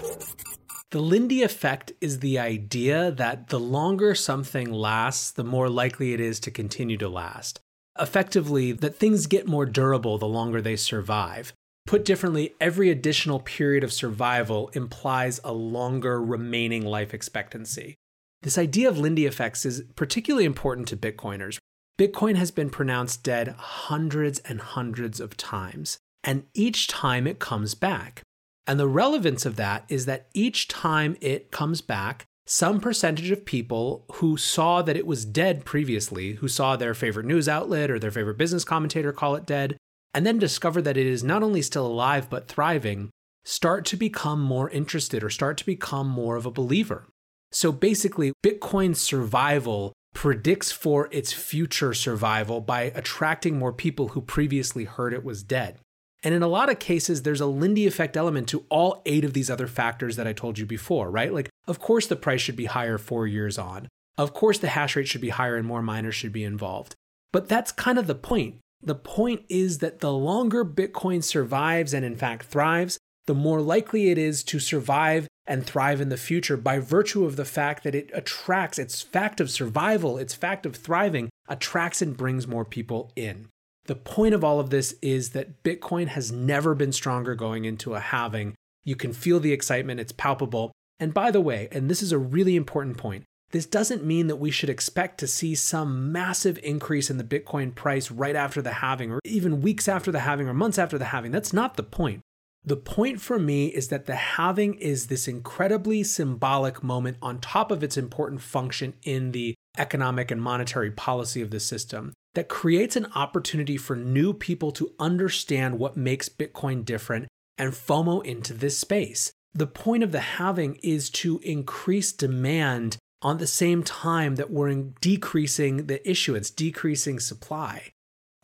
The 0.93 1.01
Lindy 1.01 1.43
effect 1.43 1.93
is 2.01 2.21
the 2.21 2.39
idea 2.39 3.11
that 3.11 3.49
the 3.49 3.59
longer 3.59 4.15
something 4.15 4.73
lasts, 4.73 5.33
the 5.33 5.43
more 5.43 5.69
likely 5.69 6.15
it 6.15 6.21
is 6.21 6.39
to 6.41 6.53
continue 6.53 6.97
to 6.99 7.09
last. 7.09 7.61
Effectively, 7.99 8.71
that 8.71 8.95
things 8.95 9.27
get 9.27 9.49
more 9.49 9.67
durable 9.67 10.17
the 10.17 10.29
longer 10.29 10.63
they 10.63 10.77
survive. 10.77 11.53
Put 11.87 12.05
differently, 12.05 12.55
every 12.61 12.91
additional 12.91 13.39
period 13.39 13.85
of 13.85 13.93
survival 13.93 14.71
implies 14.75 15.41
a 15.45 15.53
longer 15.53 16.21
remaining 16.21 16.85
life 16.85 17.15
expectancy. 17.15 17.95
This 18.43 18.59
idea 18.59 18.89
of 18.89 18.99
Lindy 18.99 19.25
effects 19.25 19.65
is 19.65 19.85
particularly 19.95 20.45
important 20.45 20.89
to 20.89 20.97
Bitcoiners. 20.97 21.59
Bitcoin 21.97 22.35
has 22.35 22.51
been 22.51 22.71
pronounced 22.71 23.23
dead 23.23 23.55
hundreds 23.57 24.41
and 24.41 24.61
hundreds 24.61 25.21
of 25.21 25.37
times, 25.37 25.97
and 26.25 26.45
each 26.55 26.89
time 26.89 27.27
it 27.27 27.39
comes 27.39 27.77
back. 27.77 28.21
And 28.67 28.81
the 28.81 28.89
relevance 28.89 29.47
of 29.47 29.55
that 29.57 29.85
is 29.89 30.07
that 30.07 30.27
each 30.35 30.67
time 30.67 31.17
it 31.21 31.53
comes 31.53 31.81
back, 31.83 32.25
some 32.47 32.81
percentage 32.81 33.31
of 33.31 33.45
people 33.45 34.05
who 34.15 34.37
saw 34.37 34.83
that 34.83 34.97
it 34.97 35.07
was 35.07 35.25
dead 35.25 35.65
previously, 35.65 36.35
who 36.35 36.49
saw 36.49 36.75
their 36.75 36.95
favorite 36.95 37.27
news 37.27 37.49
outlet 37.49 37.93
or 37.93 37.99
their 38.01 38.11
favorite 38.11 38.39
business 38.39 38.65
commentator 38.65 39.13
call 39.13 39.37
it 39.37 39.47
dead, 39.47 39.77
and 40.17 40.27
then 40.27 40.39
discover 40.39 40.81
that 40.81 40.97
it 40.97 41.07
is 41.07 41.23
not 41.23 41.43
only 41.43 41.61
still 41.61 41.87
alive 41.87 42.31
but 42.31 42.49
thriving, 42.49 43.11
start 43.45 43.85
to 43.85 43.99
become 43.99 44.41
more 44.41 44.71
interested 44.71 45.23
or 45.23 45.29
start 45.29 45.59
to 45.59 45.67
become 45.67 46.09
more 46.09 46.37
of 46.37 46.47
a 46.47 46.51
believer. 46.51 47.07
So 47.53 47.71
basically, 47.71 48.33
Bitcoin's 48.43 48.99
survival 48.99 49.93
predicts 50.15 50.73
for 50.73 51.11
its 51.13 51.35
future 51.35 51.93
survival 51.93 52.63
by 52.63 52.85
attracting 52.95 53.59
more 53.59 53.75
people 53.75 54.09
who 54.09 54.23
previously 54.23 54.85
heard 54.85 55.13
it 55.13 55.23
was 55.23 55.43
dead. 55.43 55.79
And 56.25 56.35
in 56.35 56.43
a 56.43 56.49
lot 56.49 56.71
of 56.71 56.79
cases, 56.79 57.23
there's 57.23 57.43
a 57.43 57.47
Lindy 57.47 57.87
effect 57.87 58.17
element 58.17 58.49
to 58.49 58.65
all 58.71 59.03
eight 59.05 59.23
of 59.23 59.35
these 59.35 59.51
other 59.51 59.67
factors 59.67 60.17
that 60.17 60.27
I 60.27 60.33
told 60.33 60.59
you 60.59 60.65
before, 60.65 61.11
right? 61.11 61.31
Like, 61.31 61.51
of 61.69 61.79
course, 61.79 62.07
the 62.07 62.17
price 62.17 62.41
should 62.41 62.57
be 62.57 62.65
higher 62.65 62.97
four 62.97 63.27
years 63.27 63.59
on. 63.59 63.87
Of 64.17 64.33
course, 64.33 64.59
the 64.59 64.69
hash 64.69 64.97
rate 64.97 65.09
should 65.09 65.21
be 65.21 65.29
higher 65.29 65.57
and 65.57 65.67
more 65.67 65.83
miners 65.83 66.15
should 66.15 66.33
be 66.33 66.43
involved. 66.43 66.95
But 67.35 67.51
that's 67.51 67.71
kind 67.71 67.99
of 67.99 68.07
the 68.07 68.15
point. 68.15 68.57
The 68.83 68.95
point 68.95 69.45
is 69.49 69.79
that 69.79 70.01
the 70.01 70.13
longer 70.13 70.65
Bitcoin 70.65 71.25
survives 71.25 71.95
and, 71.95 72.05
in 72.05 72.17
fact, 72.17 72.47
thrives, 72.47 72.99
the 73.27 73.35
more 73.35 73.61
likely 73.61 74.11
it 74.11 74.19
is 74.19 74.45
to 74.45 74.61
survive 74.61 75.27
and 75.47 75.65
thrive 75.65 76.01
in 76.01 76.09
the 76.09 76.17
future 76.17 76.57
by 76.57 76.79
virtue 76.79 77.25
of 77.25 77.37
the 77.37 77.45
fact 77.45 77.85
that 77.85 77.95
it 77.95 78.11
attracts 78.13 78.79
its 78.79 79.03
fact 79.03 79.41
of 79.41 79.51
survival, 79.51 80.19
its 80.19 80.35
fact 80.35 80.67
of 80.67 80.77
thriving, 80.77 81.29
attracts 81.49 82.03
and 82.03 82.17
brings 82.17 82.47
more 82.47 82.65
people 82.65 83.13
in. 83.17 83.49
The 83.87 83.95
point 83.95 84.35
of 84.35 84.43
all 84.43 84.59
of 84.59 84.71
this 84.71 84.95
is 85.01 85.31
that 85.31 85.63
Bitcoin 85.63 86.09
has 86.09 86.33
never 86.33 86.75
been 86.75 86.93
stronger 86.93 87.35
going 87.35 87.65
into 87.65 87.95
a 87.95 88.01
halving. 88.01 88.55
You 88.85 88.97
can 88.97 89.13
feel 89.13 89.39
the 89.39 89.53
excitement, 89.53 90.01
it's 90.01 90.13
palpable. 90.13 90.73
And 90.99 91.15
by 91.15 91.31
the 91.31 91.41
way, 91.41 91.69
and 91.71 91.89
this 91.89 92.03
is 92.03 92.11
a 92.11 92.19
really 92.19 92.57
important 92.57 92.97
point, 92.97 93.25
this 93.53 93.67
doesn't 93.67 94.05
mean 94.05 94.27
that 94.27 94.37
we 94.37 94.51
should 94.51 94.71
expect 94.71 95.19
to 95.19 95.27
see 95.27 95.55
some 95.55 96.11
massive 96.11 96.59
increase 96.63 97.11
in 97.11 97.19
the 97.19 97.25
Bitcoin 97.25 97.75
price 97.75 98.11
right 98.11 98.37
after 98.37 98.61
the 98.61 98.75
halving, 98.75 99.13
or 99.13 99.21
even 99.25 99.63
weeks 99.63 99.89
after 99.89 100.11
the 100.11 100.21
halving, 100.21 100.49
or 100.49 100.55
months 100.55 100.79
after 100.79 100.99
the 100.99 101.07
halving. 101.07 101.31
That's 101.31 101.53
not 101.53 101.77
the 101.77 101.83
point. 101.83 102.21
The 102.65 102.77
point 102.77 103.21
for 103.21 103.39
me 103.39 103.69
is 103.69 103.89
that 103.89 104.07
the 104.07 104.17
halving 104.17 104.75
is 104.75 105.07
this 105.07 105.29
incredibly 105.29 106.03
symbolic 106.03 106.83
moment 106.83 107.17
on 107.23 107.39
top 107.39 107.71
of 107.71 107.85
its 107.85 107.97
important 107.97 108.41
function 108.41 108.95
in 109.05 109.31
the 109.31 109.55
economic 109.79 110.33
and 110.33 110.43
monetary 110.43 110.91
policy 110.91 111.41
of 111.41 111.51
the 111.51 111.61
system 111.61 112.13
that 112.35 112.49
creates 112.49 112.97
an 112.97 113.07
opportunity 113.15 113.77
for 113.77 113.95
new 113.95 114.33
people 114.33 114.73
to 114.73 114.93
understand 114.99 115.79
what 115.79 115.97
makes 115.97 116.29
Bitcoin 116.29 116.85
different 116.85 117.29
and 117.57 117.73
FOMO 117.73 118.25
into 118.25 118.53
this 118.53 118.77
space. 118.77 119.31
The 119.55 119.67
point 119.67 120.03
of 120.03 120.13
the 120.13 120.21
halving 120.21 120.79
is 120.83 121.09
to 121.11 121.39
increase 121.45 122.13
demand 122.13 122.99
on 123.23 123.39
the 123.39 123.47
same 123.47 123.83
time 123.83 124.37
that 124.37 124.51
we're 124.51 124.73
decreasing 125.01 125.87
the 125.87 126.09
issuance, 126.09 126.51
decreasing 126.51 127.19
supply. 127.19 127.93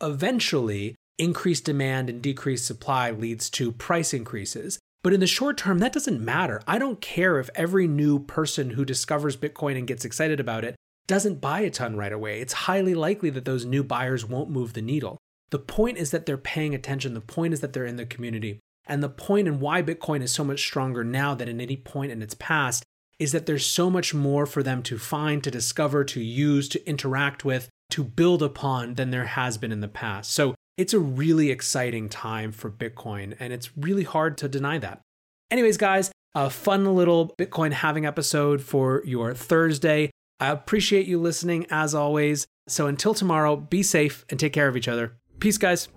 Eventually, 0.01 0.95
increased 1.17 1.65
demand 1.65 2.09
and 2.09 2.21
decreased 2.21 2.65
supply 2.65 3.11
leads 3.11 3.49
to 3.51 3.71
price 3.71 4.13
increases. 4.13 4.79
But 5.03 5.13
in 5.13 5.19
the 5.19 5.27
short 5.27 5.57
term, 5.57 5.79
that 5.79 5.93
doesn't 5.93 6.23
matter. 6.23 6.61
I 6.67 6.79
don't 6.79 7.01
care 7.01 7.39
if 7.39 7.49
every 7.55 7.87
new 7.87 8.19
person 8.19 8.71
who 8.71 8.85
discovers 8.85 9.37
Bitcoin 9.37 9.77
and 9.77 9.87
gets 9.87 10.05
excited 10.05 10.39
about 10.39 10.63
it 10.63 10.75
doesn't 11.07 11.41
buy 11.41 11.59
a 11.61 11.69
ton 11.69 11.97
right 11.97 12.13
away. 12.13 12.39
It's 12.39 12.53
highly 12.53 12.95
likely 12.95 13.29
that 13.31 13.45
those 13.45 13.65
new 13.65 13.83
buyers 13.83 14.25
won't 14.25 14.49
move 14.49 14.73
the 14.73 14.81
needle. 14.81 15.17
The 15.49 15.59
point 15.59 15.97
is 15.97 16.11
that 16.11 16.25
they're 16.25 16.37
paying 16.37 16.73
attention. 16.73 17.13
The 17.13 17.21
point 17.21 17.53
is 17.53 17.59
that 17.59 17.73
they're 17.73 17.85
in 17.85 17.97
the 17.97 18.05
community. 18.05 18.59
And 18.85 19.03
the 19.03 19.09
point 19.09 19.47
and 19.47 19.61
why 19.61 19.83
Bitcoin 19.83 20.21
is 20.21 20.31
so 20.31 20.43
much 20.43 20.61
stronger 20.61 21.03
now 21.03 21.35
than 21.35 21.49
at 21.49 21.61
any 21.61 21.77
point 21.77 22.11
in 22.11 22.21
its 22.21 22.35
past 22.35 22.83
is 23.23 23.31
that 23.31 23.45
there's 23.45 23.65
so 23.65 23.89
much 23.89 24.13
more 24.13 24.45
for 24.45 24.61
them 24.61 24.83
to 24.83 24.97
find, 24.97 25.43
to 25.43 25.49
discover, 25.49 26.03
to 26.03 26.21
use, 26.21 26.69
to 26.69 26.87
interact 26.87 27.43
with, 27.43 27.69
to 27.89 28.03
build 28.03 28.43
upon 28.43 28.95
than 28.95 29.11
there 29.11 29.25
has 29.25 29.57
been 29.57 29.71
in 29.71 29.79
the 29.79 29.87
past. 29.87 30.31
So 30.31 30.55
it's 30.77 30.93
a 30.93 30.99
really 30.99 31.49
exciting 31.49 32.09
time 32.09 32.51
for 32.51 32.69
Bitcoin, 32.69 33.35
and 33.39 33.53
it's 33.53 33.77
really 33.77 34.03
hard 34.03 34.37
to 34.39 34.49
deny 34.49 34.77
that. 34.79 35.01
Anyways, 35.49 35.77
guys, 35.77 36.11
a 36.35 36.49
fun 36.49 36.95
little 36.95 37.33
Bitcoin 37.39 37.71
halving 37.71 38.05
episode 38.05 38.61
for 38.61 39.03
your 39.05 39.33
Thursday. 39.33 40.09
I 40.39 40.49
appreciate 40.49 41.05
you 41.05 41.19
listening 41.19 41.67
as 41.69 41.93
always. 41.93 42.45
So 42.67 42.87
until 42.87 43.13
tomorrow, 43.13 43.55
be 43.55 43.83
safe 43.83 44.25
and 44.29 44.39
take 44.39 44.53
care 44.53 44.67
of 44.67 44.75
each 44.75 44.87
other. 44.87 45.15
Peace, 45.39 45.57
guys. 45.57 45.89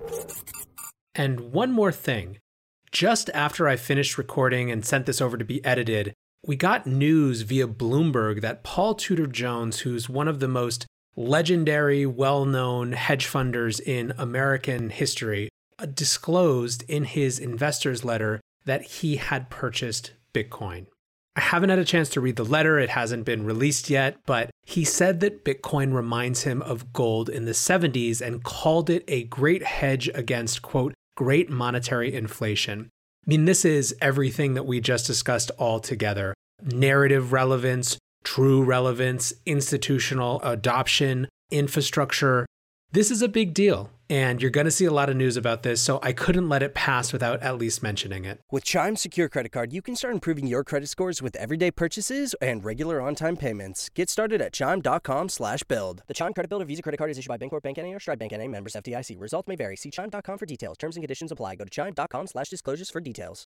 And 1.14 1.52
one 1.52 1.72
more 1.72 1.92
thing. 1.92 2.38
Just 2.92 3.30
after 3.30 3.66
I 3.66 3.76
finished 3.76 4.18
recording 4.18 4.70
and 4.70 4.84
sent 4.84 5.06
this 5.06 5.20
over 5.20 5.36
to 5.36 5.44
be 5.44 5.64
edited, 5.64 6.12
we 6.46 6.54
got 6.54 6.86
news 6.86 7.42
via 7.42 7.66
Bloomberg 7.66 8.40
that 8.40 8.62
Paul 8.62 8.94
Tudor 8.94 9.26
Jones, 9.26 9.80
who's 9.80 10.08
one 10.08 10.28
of 10.28 10.38
the 10.38 10.48
most 10.48 10.86
legendary, 11.16 12.06
well 12.06 12.44
known 12.44 12.92
hedge 12.92 13.26
funders 13.26 13.80
in 13.80 14.12
American 14.16 14.90
history, 14.90 15.48
uh, 15.78 15.86
disclosed 15.86 16.84
in 16.88 17.04
his 17.04 17.38
investor's 17.38 18.04
letter 18.04 18.40
that 18.64 18.82
he 18.82 19.16
had 19.16 19.50
purchased 19.50 20.12
Bitcoin. 20.32 20.86
I 21.34 21.40
haven't 21.40 21.70
had 21.70 21.78
a 21.78 21.84
chance 21.84 22.08
to 22.10 22.20
read 22.20 22.36
the 22.36 22.44
letter, 22.44 22.78
it 22.78 22.90
hasn't 22.90 23.26
been 23.26 23.44
released 23.44 23.90
yet, 23.90 24.16
but 24.24 24.50
he 24.62 24.84
said 24.84 25.20
that 25.20 25.44
Bitcoin 25.44 25.92
reminds 25.92 26.44
him 26.44 26.62
of 26.62 26.92
gold 26.92 27.28
in 27.28 27.44
the 27.44 27.52
70s 27.52 28.22
and 28.22 28.42
called 28.42 28.88
it 28.88 29.04
a 29.06 29.24
great 29.24 29.62
hedge 29.62 30.08
against, 30.14 30.62
quote, 30.62 30.94
great 31.14 31.50
monetary 31.50 32.14
inflation. 32.14 32.88
I 33.26 33.30
mean, 33.30 33.44
this 33.44 33.64
is 33.64 33.94
everything 34.00 34.54
that 34.54 34.66
we 34.66 34.80
just 34.80 35.06
discussed 35.06 35.50
all 35.58 35.80
together 35.80 36.35
narrative 36.62 37.32
relevance, 37.32 37.98
true 38.24 38.62
relevance, 38.62 39.32
institutional 39.44 40.40
adoption, 40.42 41.28
infrastructure. 41.50 42.46
This 42.92 43.10
is 43.10 43.20
a 43.20 43.28
big 43.28 43.52
deal, 43.52 43.90
and 44.08 44.40
you're 44.40 44.50
going 44.50 44.64
to 44.64 44.70
see 44.70 44.84
a 44.84 44.92
lot 44.92 45.10
of 45.10 45.16
news 45.16 45.36
about 45.36 45.64
this, 45.64 45.82
so 45.82 45.98
I 46.02 46.12
couldn't 46.12 46.48
let 46.48 46.62
it 46.62 46.72
pass 46.72 47.12
without 47.12 47.42
at 47.42 47.58
least 47.58 47.82
mentioning 47.82 48.24
it. 48.24 48.40
With 48.50 48.64
Chime 48.64 48.96
Secure 48.96 49.28
Credit 49.28 49.50
Card, 49.50 49.72
you 49.72 49.82
can 49.82 49.96
start 49.96 50.14
improving 50.14 50.46
your 50.46 50.62
credit 50.64 50.88
scores 50.88 51.20
with 51.20 51.34
everyday 51.36 51.70
purchases 51.72 52.34
and 52.40 52.64
regular 52.64 53.00
on-time 53.00 53.36
payments. 53.36 53.90
Get 53.94 54.08
started 54.08 54.40
at 54.40 54.52
chime.com 54.52 55.28
slash 55.28 55.62
build. 55.64 56.02
The 56.06 56.14
Chime 56.14 56.32
Credit 56.32 56.48
Builder 56.48 56.64
Visa 56.64 56.80
Credit 56.80 56.96
Card 56.96 57.10
is 57.10 57.18
issued 57.18 57.28
by 57.28 57.38
Bancorp 57.38 57.62
Bank 57.62 57.76
N.A. 57.78 57.92
or 57.92 58.00
Stride 58.00 58.20
Bank 58.20 58.32
N.A. 58.32 58.48
members 58.48 58.74
FDIC. 58.74 59.20
Results 59.20 59.48
may 59.48 59.56
vary. 59.56 59.76
See 59.76 59.90
chime.com 59.90 60.38
for 60.38 60.46
details. 60.46 60.78
Terms 60.78 60.96
and 60.96 61.02
conditions 61.02 61.32
apply. 61.32 61.56
Go 61.56 61.64
to 61.64 61.70
chime.com 61.70 62.28
slash 62.28 62.48
disclosures 62.48 62.88
for 62.88 63.00
details. 63.00 63.34